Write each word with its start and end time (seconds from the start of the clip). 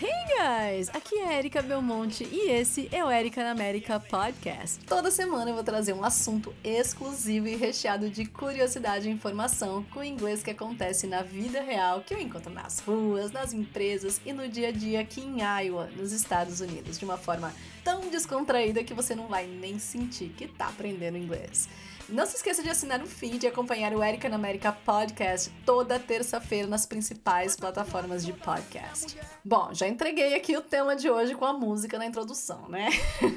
Hey 0.00 0.74
guys, 0.76 0.88
aqui 0.90 1.16
é 1.16 1.38
Erika 1.38 1.62
Belmonte 1.62 2.28
e 2.30 2.50
esse 2.50 2.88
é 2.92 3.04
o 3.04 3.10
Erika 3.10 3.42
na 3.42 3.52
América 3.52 3.98
Podcast. 4.00 4.84
Toda 4.84 5.10
semana 5.10 5.50
eu 5.50 5.54
vou 5.54 5.62
trazer 5.62 5.92
um 5.92 6.04
assunto 6.04 6.52
exclusivo 6.62 7.48
e 7.48 7.56
recheado 7.56 8.10
de 8.10 8.26
curiosidade 8.26 9.08
e 9.08 9.12
informação 9.12 9.84
com 9.84 10.00
o 10.00 10.04
inglês 10.04 10.42
que 10.42 10.50
acontece 10.50 11.06
na 11.06 11.22
vida 11.22 11.62
real 11.62 12.00
que 12.00 12.12
eu 12.12 12.20
encontro 12.20 12.52
nas 12.52 12.80
ruas, 12.80 13.32
nas 13.32 13.52
empresas 13.52 14.20
e 14.26 14.32
no 14.32 14.48
dia 14.48 14.68
a 14.68 14.72
dia 14.72 15.00
aqui 15.00 15.20
em 15.20 15.40
Iowa, 15.40 15.88
nos 15.96 16.12
Estados 16.12 16.60
Unidos, 16.60 16.98
de 16.98 17.04
uma 17.04 17.16
forma 17.16 17.54
tão 17.84 18.10
descontraída 18.10 18.84
que 18.84 18.94
você 18.94 19.14
não 19.14 19.28
vai 19.28 19.46
nem 19.46 19.78
sentir 19.78 20.30
que 20.36 20.46
tá 20.46 20.66
aprendendo 20.66 21.16
inglês. 21.16 21.68
Não 22.12 22.26
se 22.26 22.36
esqueça 22.36 22.62
de 22.62 22.68
assinar 22.68 23.00
o 23.00 23.06
feed 23.06 23.42
e 23.42 23.48
acompanhar 23.48 23.94
o 23.94 24.04
Erika 24.04 24.28
na 24.28 24.36
América 24.36 24.70
Podcast 24.70 25.50
toda 25.64 25.98
terça-feira 25.98 26.68
nas 26.68 26.84
principais 26.84 27.56
plataformas 27.56 28.22
de 28.22 28.34
podcast. 28.34 29.16
Bom, 29.42 29.70
já 29.72 29.88
entreguei 29.88 30.34
aqui 30.34 30.54
o 30.54 30.60
tema 30.60 30.94
de 30.94 31.08
hoje 31.08 31.34
com 31.34 31.46
a 31.46 31.54
música 31.54 31.96
na 31.96 32.04
introdução, 32.04 32.68
né? 32.68 32.90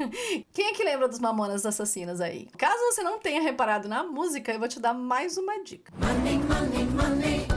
Quem 0.52 0.68
é 0.68 0.74
que 0.74 0.84
lembra 0.84 1.08
dos 1.08 1.20
Mamonas 1.20 1.66
Assassinas 1.66 2.20
aí? 2.20 2.50
Caso 2.58 2.78
você 2.92 3.02
não 3.02 3.18
tenha 3.18 3.42
reparado 3.42 3.88
na 3.88 4.04
música, 4.04 4.52
eu 4.52 4.60
vou 4.60 4.68
te 4.68 4.82
dar 4.82 4.94
mais 4.94 5.38
uma 5.38 5.64
dica. 5.64 5.94
Money, 5.98 6.38
money, 6.40 6.84
money, 6.84 7.48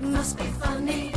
must 0.00 0.36
be 0.36 0.48
funny 0.58 1.12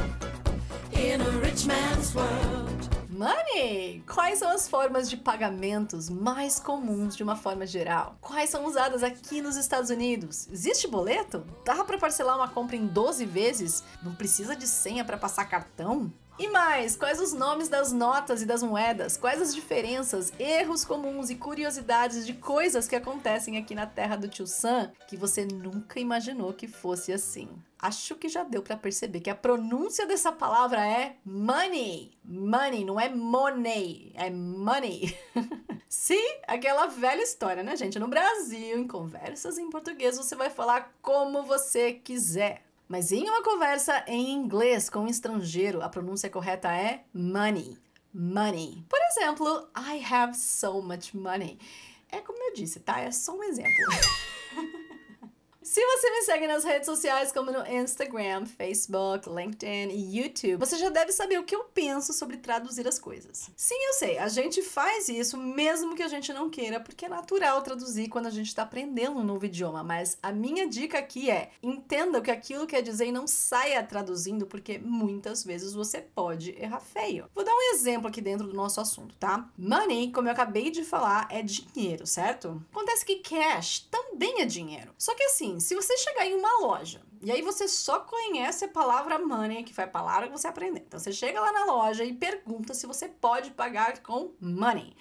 in 0.93 1.19
a 1.19 1.29
rich 1.41 1.65
man's 1.65 2.13
world. 2.13 2.74
Money! 3.15 4.03
Quais 4.05 4.39
são 4.39 4.49
as 4.51 4.67
formas 4.67 5.09
de 5.09 5.15
pagamentos 5.15 6.09
mais 6.09 6.59
comuns 6.59 7.15
de 7.15 7.23
uma 7.23 7.37
forma 7.37 7.65
geral? 7.65 8.17
Quais 8.19 8.49
são 8.49 8.65
usadas 8.65 9.03
aqui 9.03 9.41
nos 9.41 9.55
Estados 9.55 9.89
Unidos? 9.89 10.49
Existe 10.51 10.85
boleto? 10.85 11.45
Dá 11.63 11.81
para 11.85 11.97
parcelar 11.97 12.35
uma 12.35 12.49
compra 12.49 12.75
em 12.75 12.85
12 12.85 13.25
vezes? 13.25 13.85
Não 14.03 14.13
precisa 14.13 14.53
de 14.53 14.67
senha 14.67 15.05
para 15.05 15.17
passar 15.17 15.45
cartão? 15.45 16.11
E 16.37 16.49
mais, 16.49 16.97
quais 16.97 17.21
os 17.21 17.31
nomes 17.31 17.69
das 17.69 17.93
notas 17.93 18.41
e 18.41 18.45
das 18.45 18.61
moedas? 18.61 19.15
Quais 19.15 19.41
as 19.41 19.55
diferenças, 19.55 20.33
erros 20.37 20.83
comuns 20.83 21.29
e 21.29 21.35
curiosidades 21.35 22.25
de 22.25 22.33
coisas 22.33 22.89
que 22.89 22.95
acontecem 22.95 23.57
aqui 23.57 23.73
na 23.73 23.85
terra 23.85 24.17
do 24.17 24.27
tio 24.27 24.45
Sam 24.45 24.91
que 25.07 25.15
você 25.15 25.45
nunca 25.45 25.97
imaginou 25.97 26.51
que 26.51 26.67
fosse 26.67 27.13
assim? 27.13 27.47
Acho 27.79 28.15
que 28.15 28.27
já 28.27 28.43
deu 28.43 28.61
para 28.61 28.75
perceber 28.75 29.21
que 29.21 29.29
a 29.29 29.35
pronúncia 29.35 30.05
dessa 30.05 30.29
palavra 30.29 30.85
é 30.85 31.15
money. 31.23 32.11
Money, 32.25 32.83
não 32.83 32.99
é 32.99 33.07
money, 33.07 34.11
é 34.15 34.29
money. 34.29 35.17
Sim, 35.87 36.39
aquela 36.45 36.87
velha 36.87 37.23
história, 37.23 37.63
né, 37.63 37.77
gente? 37.77 37.97
No 37.97 38.09
Brasil, 38.09 38.77
em 38.77 38.87
conversas 38.87 39.57
em 39.57 39.69
português, 39.69 40.17
você 40.17 40.35
vai 40.35 40.49
falar 40.49 40.93
como 41.01 41.43
você 41.43 41.93
quiser. 41.93 42.64
Mas 42.87 43.11
em 43.11 43.27
uma 43.27 43.41
conversa 43.43 44.03
em 44.07 44.31
inglês 44.31 44.89
com 44.89 44.99
um 44.99 45.07
estrangeiro, 45.07 45.81
a 45.81 45.89
pronúncia 45.89 46.29
correta 46.29 46.71
é 46.71 47.03
money. 47.13 47.77
Money. 48.13 48.85
Por 48.87 48.99
exemplo, 49.11 49.69
I 49.75 50.03
have 50.03 50.35
so 50.37 50.81
much 50.81 51.13
money. 51.13 51.57
É 52.11 52.21
como 52.21 52.41
eu 52.41 52.53
disse, 52.53 52.79
tá? 52.79 53.01
É 53.01 53.11
só 53.11 53.35
um 53.35 53.43
exemplo. 53.43 53.71
Se 55.65 55.83
você 55.83 56.11
me 56.11 56.21
segue 56.21 56.45
nas 56.45 56.63
redes 56.63 56.85
sociais, 56.85 57.31
como 57.31 57.51
no 57.51 57.65
Instagram, 57.65 58.45
Facebook, 58.45 59.27
LinkedIn 59.27 59.89
e 59.89 60.19
YouTube, 60.19 60.59
você 60.59 60.77
já 60.77 60.89
deve 60.89 61.11
saber 61.11 61.39
o 61.39 61.43
que 61.43 61.55
eu 61.55 61.63
penso 61.63 62.13
sobre 62.13 62.37
traduzir 62.37 62.87
as 62.87 62.99
coisas. 62.99 63.49
Sim, 63.55 63.73
eu 63.87 63.93
sei, 63.93 64.19
a 64.19 64.27
gente 64.27 64.61
faz 64.61 65.09
isso 65.09 65.35
mesmo 65.39 65.95
que 65.95 66.03
a 66.03 66.07
gente 66.07 66.31
não 66.31 66.51
queira, 66.51 66.79
porque 66.79 67.05
é 67.05 67.09
natural 67.09 67.63
traduzir 67.63 68.09
quando 68.09 68.27
a 68.27 68.29
gente 68.29 68.45
está 68.45 68.61
aprendendo 68.61 69.17
um 69.17 69.23
novo 69.23 69.47
idioma. 69.47 69.83
Mas 69.83 70.19
a 70.21 70.31
minha 70.31 70.69
dica 70.69 70.99
aqui 70.99 71.31
é: 71.31 71.49
entenda 71.63 72.19
o 72.19 72.21
que 72.21 72.29
aquilo 72.29 72.67
quer 72.67 72.83
dizer 72.83 73.07
e 73.07 73.11
não 73.11 73.25
saia 73.25 73.81
traduzindo, 73.81 74.45
porque 74.45 74.77
muitas 74.77 75.43
vezes 75.43 75.73
você 75.73 75.99
pode 75.99 76.51
errar 76.61 76.79
feio. 76.79 77.27
Vou 77.33 77.43
dar 77.43 77.55
um 77.55 77.73
exemplo 77.73 78.07
aqui 78.07 78.21
dentro 78.21 78.45
do 78.45 78.53
nosso 78.53 78.79
assunto, 78.79 79.15
tá? 79.15 79.49
Money, 79.57 80.11
como 80.11 80.27
eu 80.27 80.31
acabei 80.31 80.69
de 80.69 80.83
falar, 80.83 81.27
é 81.31 81.41
dinheiro, 81.41 82.05
certo? 82.05 82.63
Acontece 82.71 83.03
que 83.03 83.15
cash 83.15 83.87
também 83.89 84.41
é 84.41 84.45
dinheiro. 84.45 84.93
Só 84.95 85.15
que 85.15 85.23
assim, 85.23 85.54
se 85.59 85.75
você 85.75 85.97
chegar 85.97 86.25
em 86.25 86.35
uma 86.35 86.59
loja 86.59 87.01
e 87.21 87.31
aí 87.31 87.41
você 87.41 87.67
só 87.67 87.99
conhece 87.99 88.65
a 88.65 88.67
palavra 88.67 89.19
money, 89.19 89.63
que 89.63 89.73
foi 89.73 89.85
a 89.85 89.87
palavra 89.87 90.27
que 90.27 90.31
você 90.31 90.47
aprendeu. 90.47 90.83
Então 90.85 90.99
você 90.99 91.11
chega 91.11 91.39
lá 91.39 91.51
na 91.51 91.65
loja 91.65 92.03
e 92.03 92.13
pergunta 92.13 92.73
se 92.73 92.85
você 92.85 93.07
pode 93.07 93.51
pagar 93.51 93.99
com 93.99 94.33
money. 94.39 94.95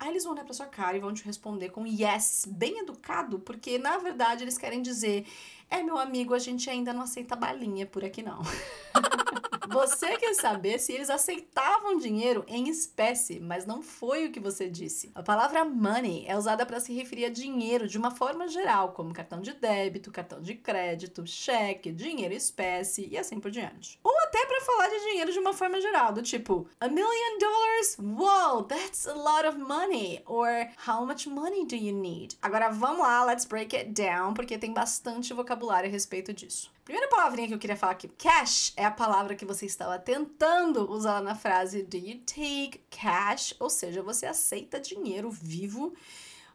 Aí 0.00 0.10
eles 0.10 0.24
vão 0.24 0.32
olhar 0.32 0.44
pra 0.44 0.54
sua 0.54 0.66
cara 0.66 0.96
e 0.96 1.00
vão 1.00 1.12
te 1.12 1.24
responder 1.24 1.70
com 1.70 1.84
yes, 1.84 2.46
bem 2.48 2.78
educado, 2.78 3.40
porque 3.40 3.78
na 3.78 3.98
verdade 3.98 4.44
eles 4.44 4.56
querem 4.56 4.80
dizer: 4.80 5.26
é 5.68 5.82
meu 5.82 5.98
amigo, 5.98 6.34
a 6.34 6.38
gente 6.38 6.70
ainda 6.70 6.92
não 6.92 7.02
aceita 7.02 7.34
balinha 7.34 7.84
por 7.84 8.04
aqui 8.04 8.22
não. 8.22 8.40
Você 9.68 10.16
quer 10.16 10.34
saber 10.34 10.78
se 10.78 10.92
eles 10.92 11.10
aceitavam 11.10 11.98
dinheiro 11.98 12.44
em 12.46 12.68
espécie, 12.68 13.38
mas 13.38 13.66
não 13.66 13.82
foi 13.82 14.26
o 14.26 14.32
que 14.32 14.40
você 14.40 14.68
disse. 14.68 15.10
A 15.14 15.22
palavra 15.22 15.64
money 15.64 16.24
é 16.26 16.36
usada 16.36 16.64
para 16.64 16.80
se 16.80 16.92
referir 16.92 17.26
a 17.26 17.30
dinheiro 17.30 17.86
de 17.86 17.98
uma 17.98 18.10
forma 18.10 18.48
geral, 18.48 18.92
como 18.92 19.12
cartão 19.12 19.40
de 19.40 19.52
débito, 19.52 20.10
cartão 20.10 20.40
de 20.40 20.54
crédito, 20.54 21.26
cheque, 21.26 21.92
dinheiro 21.92 22.32
em 22.32 22.36
espécie 22.36 23.08
e 23.10 23.18
assim 23.18 23.38
por 23.38 23.50
diante. 23.50 23.98
Ou 24.02 24.18
até 24.20 24.44
para 24.46 24.60
falar 24.62 24.88
de 24.88 25.00
dinheiro 25.00 25.32
de 25.32 25.38
uma 25.38 25.52
forma 25.52 25.80
geral, 25.80 26.12
do 26.12 26.22
tipo, 26.22 26.66
a 26.80 26.88
million 26.88 27.38
dollars? 27.38 27.96
Wow, 27.98 28.64
that's 28.64 29.06
a 29.06 29.14
lot 29.14 29.46
of 29.46 29.58
money. 29.58 30.22
Or 30.26 30.68
how 30.86 31.04
much 31.04 31.26
money 31.28 31.66
do 31.66 31.76
you 31.76 31.94
need? 31.94 32.36
Agora 32.40 32.70
vamos 32.70 33.00
lá, 33.00 33.24
let's 33.24 33.44
break 33.44 33.76
it 33.76 33.90
down, 33.90 34.32
porque 34.32 34.56
tem 34.56 34.72
bastante 34.72 35.34
vocabulário 35.34 35.88
a 35.88 35.92
respeito 35.92 36.32
disso. 36.32 36.70
Primeira 36.88 37.06
palavrinha 37.10 37.48
que 37.48 37.52
eu 37.52 37.58
queria 37.58 37.76
falar 37.76 37.92
aqui, 37.92 38.08
cash, 38.08 38.72
é 38.74 38.82
a 38.82 38.90
palavra 38.90 39.34
que 39.34 39.44
você 39.44 39.66
estava 39.66 39.98
tentando 39.98 40.90
usar 40.90 41.20
na 41.20 41.34
frase 41.34 41.82
do 41.82 41.98
you 41.98 42.18
take 42.20 42.80
cash, 42.88 43.52
ou 43.60 43.68
seja, 43.68 44.02
você 44.02 44.24
aceita 44.24 44.80
dinheiro 44.80 45.30
vivo 45.30 45.92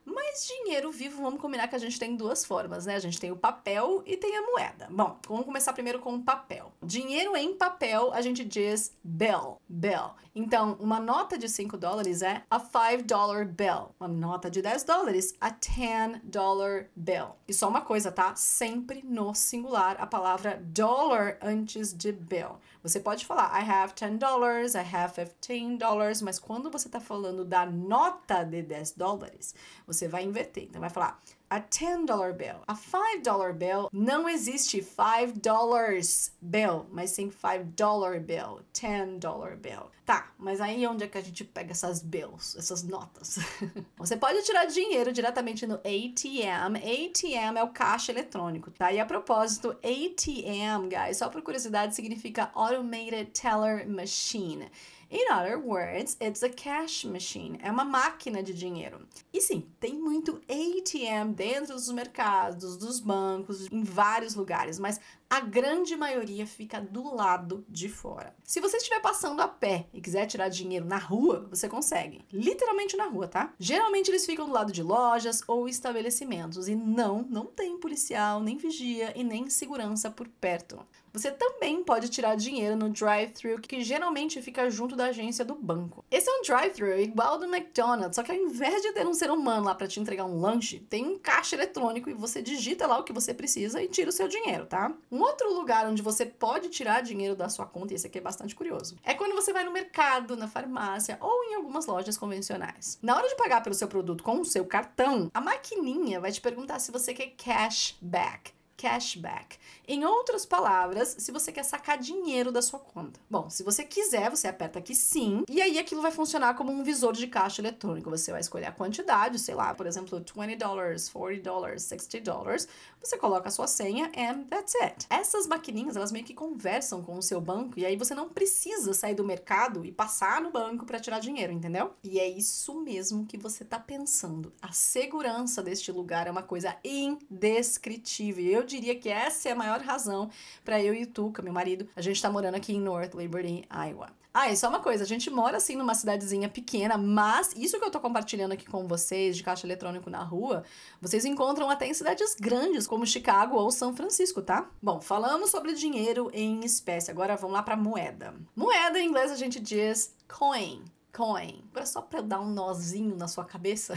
mas 0.05 0.47
dinheiro 0.47 0.91
vivo, 0.91 1.21
vamos 1.21 1.39
combinar 1.39 1.67
que 1.67 1.75
a 1.75 1.79
gente 1.79 1.99
tem 1.99 2.15
duas 2.15 2.43
formas, 2.45 2.85
né? 2.85 2.95
A 2.95 2.99
gente 2.99 3.19
tem 3.19 3.31
o 3.31 3.37
papel 3.37 4.03
e 4.05 4.17
tem 4.17 4.35
a 4.37 4.41
moeda. 4.41 4.87
Bom, 4.89 5.17
vamos 5.27 5.45
começar 5.45 5.73
primeiro 5.73 5.99
com 5.99 6.15
o 6.15 6.23
papel. 6.23 6.71
Dinheiro 6.81 7.35
em 7.35 7.55
papel, 7.55 8.11
a 8.13 8.21
gente 8.21 8.43
diz 8.43 8.95
bill, 9.03 9.61
bill. 9.67 10.11
Então, 10.35 10.75
uma 10.79 10.99
nota 10.99 11.37
de 11.37 11.47
5 11.47 11.77
dólares 11.77 12.21
é 12.21 12.43
a 12.49 12.59
5 12.59 13.03
dollar 13.03 13.45
bill. 13.45 13.93
Uma 13.99 14.07
nota 14.07 14.49
de 14.49 14.61
10 14.61 14.83
dólares, 14.83 15.35
a 15.39 15.49
10 15.49 16.21
dollar 16.23 16.87
bill. 16.95 17.35
E 17.47 17.53
só 17.53 17.69
uma 17.69 17.81
coisa, 17.81 18.11
tá? 18.11 18.35
Sempre 18.35 19.03
no 19.03 19.33
singular 19.33 19.95
a 19.99 20.07
palavra 20.07 20.61
dollar 20.63 21.37
antes 21.41 21.93
de 21.93 22.11
bill. 22.11 22.57
Você 22.83 22.99
pode 22.99 23.25
falar 23.25 23.49
I 23.57 23.63
have 23.63 23.93
10 23.93 24.19
dollars, 24.19 24.75
I 24.75 24.79
have 24.79 25.31
15 25.39 25.77
dollars, 25.77 26.21
mas 26.21 26.37
quando 26.37 26.69
você 26.69 26.89
tá 26.89 26.99
falando 26.99 27.45
da 27.45 27.65
nota 27.65 28.43
de 28.43 28.61
10 28.61 28.91
dólares, 28.91 29.55
você 29.87 30.05
vai 30.05 30.25
inverter. 30.25 30.65
Então 30.65 30.81
vai 30.81 30.89
falar 30.89 31.17
a 31.49 31.59
10 31.59 32.05
dollar 32.05 32.33
bill. 32.33 32.61
A 32.67 32.75
5 32.75 33.23
dollar 33.23 33.53
bill 33.53 33.89
não 33.91 34.27
existe 34.27 34.81
5 34.81 35.39
dollars 35.39 36.31
bill, 36.41 36.85
mas 36.91 37.11
sim 37.11 37.29
5 37.31 37.65
dollar 37.75 38.19
bill, 38.19 38.61
10 38.73 39.19
dollar 39.19 39.55
bill. 39.55 39.91
Tá, 40.05 40.33
mas 40.37 40.59
aí 40.59 40.85
onde 40.85 41.05
é 41.05 41.07
que 41.07 41.17
a 41.17 41.21
gente 41.21 41.45
pega 41.45 41.71
essas 41.71 42.01
bills, 42.01 42.57
essas 42.57 42.83
notas? 42.83 43.39
Você 43.97 44.17
pode 44.17 44.43
tirar 44.43 44.65
dinheiro 44.65 45.13
diretamente 45.13 45.65
no 45.65 45.75
ATM. 45.75 46.75
ATM 46.75 47.57
é 47.57 47.63
o 47.63 47.69
caixa 47.69 48.11
eletrônico, 48.11 48.69
tá? 48.71 48.91
E 48.91 48.99
a 48.99 49.05
propósito, 49.05 49.69
ATM, 49.81 50.89
guys, 50.89 51.17
só 51.17 51.29
por 51.29 51.41
curiosidade, 51.41 51.95
significa 51.95 52.51
Automated 52.53 53.27
Teller 53.27 53.87
Machine. 53.87 54.69
In 55.13 55.31
other 55.31 55.59
words, 55.59 56.17
it's 56.19 56.41
a 56.41 56.49
cash 56.49 57.05
machine. 57.05 57.59
É 57.61 57.69
uma 57.69 57.85
máquina 57.85 58.41
de 58.41 58.51
dinheiro. 58.51 58.99
E 59.31 59.39
sim, 59.39 59.69
tem 59.79 59.93
muito 59.93 60.41
ATM 60.49 61.33
dentro 61.35 61.75
dos 61.75 61.87
mercados, 61.89 62.75
dos 62.77 62.99
bancos, 62.99 63.71
em 63.71 63.83
vários 63.83 64.33
lugares, 64.33 64.79
mas 64.79 64.99
a 65.33 65.39
grande 65.39 65.97
maioria 65.97 66.45
fica 66.45 66.79
do 66.79 67.15
lado 67.15 67.65
de 67.67 67.89
fora. 67.89 68.35
Se 68.43 68.61
você 68.61 68.77
estiver 68.77 68.99
passando 68.99 69.41
a 69.41 69.47
pé 69.47 69.87
e 69.91 69.99
quiser 69.99 70.27
tirar 70.27 70.47
dinheiro 70.47 70.85
na 70.85 70.99
rua, 70.99 71.47
você 71.49 71.67
consegue. 71.67 72.23
Literalmente 72.31 72.95
na 72.95 73.05
rua, 73.05 73.27
tá? 73.27 73.51
Geralmente 73.57 74.11
eles 74.11 74.27
ficam 74.27 74.45
do 74.45 74.51
lado 74.51 74.71
de 74.71 74.83
lojas 74.83 75.41
ou 75.47 75.67
estabelecimentos 75.67 76.67
e 76.67 76.75
não, 76.75 77.23
não 77.23 77.47
tem 77.47 77.79
policial, 77.79 78.41
nem 78.41 78.57
vigia 78.57 79.11
e 79.15 79.23
nem 79.23 79.49
segurança 79.49 80.11
por 80.11 80.27
perto. 80.27 80.85
Você 81.13 81.29
também 81.29 81.83
pode 81.83 82.09
tirar 82.09 82.35
dinheiro 82.35 82.75
no 82.75 82.89
drive-thru, 82.89 83.61
que 83.61 83.83
geralmente 83.83 84.41
fica 84.41 84.67
junto 84.71 84.95
da 84.95 85.05
agência 85.05 85.45
do 85.45 85.53
banco. 85.53 86.03
Esse 86.09 86.27
é 86.27 86.33
um 86.33 86.41
drive-thru 86.41 86.99
igual 86.99 87.37
do 87.37 87.45
McDonald's, 87.45 88.15
só 88.15 88.23
que 88.23 88.31
ao 88.31 88.37
invés 88.37 88.81
de 88.81 88.91
ter 88.93 89.05
um 89.05 89.13
ser 89.13 89.29
humano 89.29 89.65
lá 89.65 89.75
para 89.75 89.87
te 89.87 89.99
entregar 89.99 90.25
um 90.25 90.39
lanche, 90.39 90.79
tem 90.89 91.05
um 91.05 91.19
caixa 91.19 91.55
eletrônico 91.55 92.09
e 92.09 92.15
você 92.15 92.41
digita 92.41 92.87
lá 92.87 92.97
o 92.97 93.03
que 93.03 93.13
você 93.13 93.31
precisa 93.31 93.81
e 93.81 93.87
tira 93.87 94.09
o 94.09 94.13
seu 94.13 94.27
dinheiro, 94.27 94.65
tá? 94.65 94.91
Um 95.11 95.22
outro 95.23 95.53
lugar 95.53 95.87
onde 95.87 96.01
você 96.01 96.25
pode 96.25 96.69
tirar 96.69 97.01
dinheiro 97.01 97.35
da 97.35 97.49
sua 97.49 97.65
conta, 97.65 97.93
e 97.93 97.95
esse 97.95 98.07
aqui 98.07 98.17
é 98.17 98.21
bastante 98.21 98.55
curioso, 98.55 98.97
é 99.03 99.13
quando 99.13 99.35
você 99.35 99.53
vai 99.53 99.63
no 99.63 99.71
mercado, 99.71 100.35
na 100.35 100.47
farmácia 100.47 101.17
ou 101.19 101.43
em 101.45 101.55
algumas 101.55 101.85
lojas 101.85 102.17
convencionais. 102.17 102.99
Na 103.01 103.15
hora 103.15 103.27
de 103.27 103.35
pagar 103.35 103.61
pelo 103.61 103.75
seu 103.75 103.87
produto 103.87 104.23
com 104.23 104.39
o 104.39 104.45
seu 104.45 104.65
cartão, 104.65 105.29
a 105.33 105.41
maquininha 105.41 106.19
vai 106.19 106.31
te 106.31 106.41
perguntar 106.41 106.79
se 106.79 106.91
você 106.91 107.13
quer 107.13 107.33
cash 107.37 107.97
back 108.01 108.51
cashback. 108.77 109.57
Em 109.87 110.05
outras 110.05 110.45
palavras, 110.45 111.15
se 111.19 111.31
você 111.31 111.51
quer 111.51 111.63
sacar 111.63 111.97
dinheiro 111.97 112.51
da 112.51 112.61
sua 112.61 112.79
conta. 112.79 113.19
Bom, 113.29 113.49
se 113.49 113.63
você 113.63 113.83
quiser, 113.83 114.29
você 114.29 114.47
aperta 114.47 114.79
aqui 114.79 114.95
sim, 114.95 115.43
e 115.49 115.61
aí 115.61 115.77
aquilo 115.77 116.01
vai 116.01 116.11
funcionar 116.11 116.55
como 116.55 116.71
um 116.71 116.83
visor 116.83 117.13
de 117.13 117.27
caixa 117.27 117.61
eletrônico. 117.61 118.09
Você 118.09 118.31
vai 118.31 118.41
escolher 118.41 118.65
a 118.65 118.71
quantidade, 118.71 119.39
sei 119.39 119.55
lá, 119.55 119.73
por 119.73 119.85
exemplo, 119.85 120.17
20 120.19 120.55
dólares, 120.55 121.09
40 121.09 121.41
dólares, 121.41 121.83
60 121.83 122.21
dólares. 122.21 122.67
Você 123.01 123.17
coloca 123.17 123.49
a 123.49 123.51
sua 123.51 123.67
senha 123.67 124.09
and 124.15 124.43
that's 124.43 124.75
it. 124.75 125.05
Essas 125.09 125.45
maquininhas, 125.47 125.95
elas 125.95 126.11
meio 126.11 126.25
que 126.25 126.33
conversam 126.33 127.03
com 127.03 127.17
o 127.17 127.21
seu 127.21 127.41
banco 127.41 127.77
e 127.79 127.85
aí 127.85 127.97
você 127.97 128.15
não 128.15 128.29
precisa 128.29 128.93
sair 128.93 129.15
do 129.15 129.23
mercado 129.23 129.85
e 129.85 129.91
passar 129.91 130.41
no 130.41 130.51
banco 130.51 130.85
para 130.85 130.99
tirar 130.99 131.19
dinheiro, 131.19 131.51
entendeu? 131.51 131.93
E 132.03 132.19
é 132.19 132.27
isso 132.27 132.79
mesmo 132.81 133.25
que 133.25 133.37
você 133.37 133.65
tá 133.65 133.79
pensando. 133.79 134.53
A 134.61 134.71
segurança 134.71 135.61
deste 135.61 135.91
lugar 135.91 136.27
é 136.27 136.31
uma 136.31 136.43
coisa 136.43 136.77
indescritível. 136.83 138.45
Eu 138.45 138.62
diria 138.63 138.95
que 138.95 139.09
essa 139.09 139.49
é 139.49 139.51
a 139.51 139.55
maior 139.55 139.81
razão 139.81 140.29
para 140.63 140.81
eu 140.81 140.93
e 140.93 141.03
o 141.03 141.07
Tuca, 141.07 141.41
meu 141.41 141.53
marido, 141.53 141.87
a 141.95 142.01
gente 142.01 142.21
tá 142.21 142.29
morando 142.29 142.55
aqui 142.55 142.73
em 142.73 142.81
North 142.81 143.13
Liberty, 143.13 143.67
Iowa. 143.69 144.09
Ah, 144.35 144.51
e 144.51 144.57
só 144.57 144.67
uma 144.67 144.79
coisa, 144.79 145.03
a 145.03 145.07
gente 145.07 145.29
mora 145.29 145.57
assim 145.57 145.75
numa 145.75 145.93
cidadezinha 145.93 146.49
pequena, 146.49 146.97
mas 146.97 147.53
isso 147.55 147.77
que 147.77 147.85
eu 147.85 147.91
tô 147.91 147.99
compartilhando 147.99 148.53
aqui 148.53 148.65
com 148.65 148.87
vocês 148.87 149.37
de 149.37 149.43
caixa 149.43 149.67
eletrônico 149.67 150.09
na 150.09 150.23
rua, 150.23 150.63
vocês 150.99 151.23
encontram 151.23 151.69
até 151.69 151.85
em 151.85 151.93
cidades 151.93 152.35
grandes 152.39 152.87
como 152.87 153.05
Chicago 153.05 153.55
ou 153.55 153.69
São 153.69 153.95
Francisco, 153.95 154.41
tá? 154.41 154.67
Bom, 154.81 154.99
falamos 154.99 155.51
sobre 155.51 155.73
dinheiro 155.73 156.31
em 156.33 156.61
espécie, 156.65 157.11
agora 157.11 157.35
vamos 157.35 157.53
lá 157.53 157.61
para 157.61 157.77
moeda. 157.77 158.33
Moeda 158.55 158.99
em 158.99 159.07
inglês 159.07 159.31
a 159.31 159.35
gente 159.35 159.59
diz 159.59 160.15
coin. 160.27 160.83
Coin. 161.13 161.63
Agora, 161.69 161.85
só 161.85 162.01
para 162.01 162.21
dar 162.21 162.39
um 162.39 162.49
nozinho 162.49 163.15
na 163.15 163.27
sua 163.27 163.45
cabeça, 163.45 163.93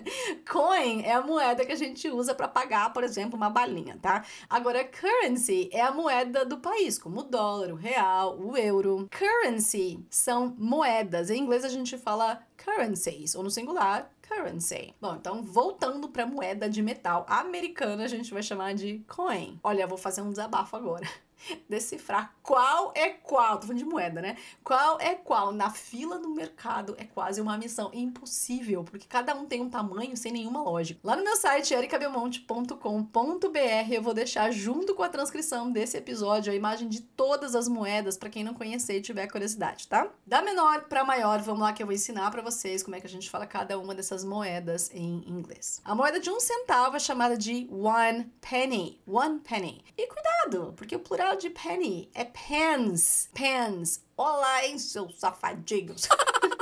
coin 0.50 1.02
é 1.02 1.12
a 1.12 1.20
moeda 1.20 1.62
que 1.62 1.72
a 1.72 1.76
gente 1.76 2.08
usa 2.08 2.34
para 2.34 2.48
pagar, 2.48 2.90
por 2.90 3.04
exemplo, 3.04 3.36
uma 3.36 3.50
balinha, 3.50 3.98
tá? 4.00 4.24
Agora, 4.48 4.82
currency 4.82 5.68
é 5.70 5.82
a 5.82 5.92
moeda 5.92 6.42
do 6.42 6.56
país, 6.56 6.98
como 6.98 7.20
o 7.20 7.24
dólar, 7.24 7.70
o 7.70 7.76
real, 7.76 8.38
o 8.40 8.56
euro. 8.56 9.06
Currency 9.10 10.02
são 10.08 10.54
moedas. 10.56 11.28
Em 11.28 11.42
inglês 11.42 11.66
a 11.66 11.68
gente 11.68 11.98
fala 11.98 12.42
currencies, 12.56 13.34
ou 13.34 13.42
no 13.42 13.50
singular, 13.50 14.10
currency. 14.26 14.94
Bom, 14.98 15.16
então 15.16 15.42
voltando 15.42 16.08
para 16.08 16.24
moeda 16.24 16.66
de 16.66 16.80
metal 16.80 17.26
americana, 17.28 18.04
a 18.04 18.08
gente 18.08 18.32
vai 18.32 18.42
chamar 18.42 18.74
de 18.74 19.04
coin. 19.06 19.60
Olha, 19.62 19.86
vou 19.86 19.98
fazer 19.98 20.22
um 20.22 20.30
desabafo 20.30 20.76
agora 20.76 21.06
decifrar 21.68 22.34
qual 22.42 22.92
é 22.94 23.10
qual, 23.10 23.58
tô 23.58 23.66
falando 23.66 23.78
de 23.78 23.84
moeda, 23.84 24.20
né? 24.20 24.36
Qual 24.62 25.00
é 25.00 25.14
qual 25.14 25.52
na 25.52 25.70
fila 25.70 26.18
do 26.18 26.28
mercado 26.28 26.94
é 26.98 27.04
quase 27.04 27.40
uma 27.40 27.56
missão 27.56 27.90
impossível, 27.92 28.84
porque 28.84 29.06
cada 29.08 29.34
um 29.34 29.46
tem 29.46 29.62
um 29.62 29.70
tamanho 29.70 30.16
sem 30.16 30.32
nenhuma 30.32 30.62
lógica. 30.62 31.00
Lá 31.02 31.16
no 31.16 31.24
meu 31.24 31.36
site 31.36 31.72
ericabelmonte.com.br 31.72 33.90
eu 33.90 34.02
vou 34.02 34.14
deixar 34.14 34.50
junto 34.50 34.94
com 34.94 35.02
a 35.02 35.08
transcrição 35.08 35.70
desse 35.70 35.96
episódio 35.96 36.52
a 36.52 36.56
imagem 36.56 36.88
de 36.88 37.00
todas 37.00 37.54
as 37.54 37.68
moedas 37.68 38.16
para 38.16 38.30
quem 38.30 38.44
não 38.44 38.54
conhecer 38.54 38.98
e 38.98 39.02
tiver 39.02 39.26
curiosidade, 39.26 39.88
tá? 39.88 40.08
Da 40.26 40.42
menor 40.42 40.84
para 40.84 41.04
maior, 41.04 41.40
vamos 41.40 41.62
lá 41.62 41.72
que 41.72 41.82
eu 41.82 41.86
vou 41.86 41.94
ensinar 41.94 42.30
para 42.30 42.42
vocês 42.42 42.82
como 42.82 42.96
é 42.96 43.00
que 43.00 43.06
a 43.06 43.10
gente 43.10 43.30
fala 43.30 43.46
cada 43.46 43.78
uma 43.78 43.94
dessas 43.94 44.24
moedas 44.24 44.90
em 44.92 45.24
inglês. 45.26 45.80
A 45.84 45.94
moeda 45.94 46.20
de 46.20 46.30
um 46.30 46.40
centavo 46.40 46.96
é 46.96 47.00
chamada 47.00 47.36
de 47.36 47.68
one 47.70 48.30
penny, 48.40 49.00
one 49.06 49.40
penny. 49.40 49.84
E 49.96 50.06
cuidado, 50.06 50.74
porque 50.76 50.96
o 50.96 51.00
plural 51.00 51.33
de 51.36 51.50
penny 51.50 52.08
é 52.14 52.24
pens. 52.24 53.28
Pens. 53.34 54.04
Olá, 54.16 54.66
hein, 54.66 54.78
seus 54.78 55.18
safadinhos. 55.18 56.08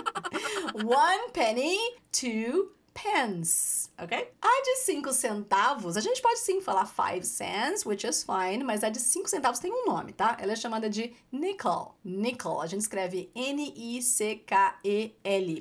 One 0.75 1.31
penny, 1.33 1.79
two 2.11 2.71
pence, 2.95 3.91
ok? 3.99 4.33
A 4.41 4.63
de 4.63 4.77
5 4.85 5.13
centavos, 5.13 5.97
a 5.97 6.01
gente 6.01 6.23
pode 6.23 6.39
sim 6.41 6.61
falar 6.61 6.87
5 6.87 7.25
cents, 7.25 7.87
which 7.87 8.07
is 8.07 8.25
fine, 8.25 8.63
mas 8.63 8.85
a 8.85 8.89
de 8.89 9.01
5 9.01 9.29
centavos 9.29 9.59
tem 9.59 9.73
um 9.73 9.87
nome, 9.87 10.13
tá? 10.13 10.37
Ela 10.41 10.53
é 10.53 10.57
chamada 10.57 10.89
de 10.91 11.13
nickel. 11.31 11.95
Nickel, 12.05 12.61
a 12.61 12.67
gente 12.67 12.83
escreve 12.83 13.31
N-I-C-K-E-L, 13.35 14.41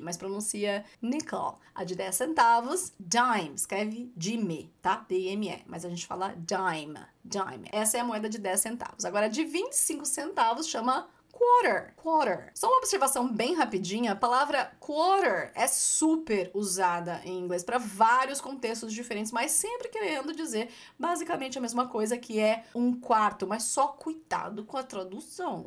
mas 0.02 0.16
pronuncia 0.16 0.84
nickel. 1.00 1.58
A 1.74 1.84
de 1.84 1.94
10 1.94 2.14
centavos, 2.14 2.92
dime, 3.00 3.54
escreve 3.54 4.12
dime, 4.16 4.70
tá? 4.82 5.04
D-I-M-E, 5.08 5.62
mas 5.66 5.84
a 5.84 5.88
gente 5.88 6.06
fala 6.06 6.34
dime, 6.36 7.00
dime. 7.24 7.68
Essa 7.72 7.96
é 7.96 8.00
a 8.00 8.04
moeda 8.04 8.28
de 8.28 8.38
10 8.38 8.60
centavos. 8.60 9.04
Agora, 9.04 9.26
a 9.26 9.28
de 9.28 9.44
25 9.44 10.04
centavos 10.04 10.66
chama 10.68 11.08
quarter. 11.42 11.92
Quarter. 11.96 12.50
Só 12.54 12.68
uma 12.68 12.78
observação 12.78 13.32
bem 13.32 13.54
rapidinha: 13.54 14.12
a 14.12 14.16
palavra 14.16 14.72
quarter 14.78 15.50
é 15.54 15.66
super 15.66 16.50
usada 16.54 17.20
em 17.24 17.38
inglês 17.38 17.64
para 17.64 17.78
vários 17.78 18.40
contextos 18.40 18.92
diferentes, 18.92 19.32
mas 19.32 19.50
sempre 19.50 19.88
querendo 19.88 20.32
dizer 20.34 20.68
basicamente 20.98 21.58
a 21.58 21.60
mesma 21.60 21.88
coisa 21.88 22.16
que 22.16 22.38
é 22.38 22.64
um 22.74 22.98
quarto, 22.98 23.46
mas 23.46 23.64
só 23.64 23.88
cuidado 23.88 24.64
com 24.64 24.76
a 24.76 24.82
tradução. 24.82 25.64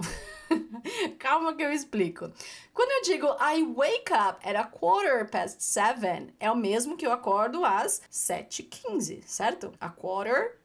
Calma 1.20 1.54
que 1.54 1.64
eu 1.64 1.72
explico. 1.72 2.32
Quando 2.74 2.92
eu 2.92 3.02
digo 3.04 3.28
I 3.40 3.64
wake 3.64 4.14
up 4.14 4.48
at 4.48 4.56
a 4.56 4.64
quarter 4.64 5.30
past 5.30 5.62
seven, 5.62 6.34
é 6.40 6.50
o 6.50 6.56
mesmo 6.56 6.96
que 6.96 7.06
eu 7.06 7.12
acordo 7.12 7.66
às 7.66 8.02
7h15, 8.12 9.24
certo? 9.26 9.74
A 9.80 9.90
quarter 9.90 10.60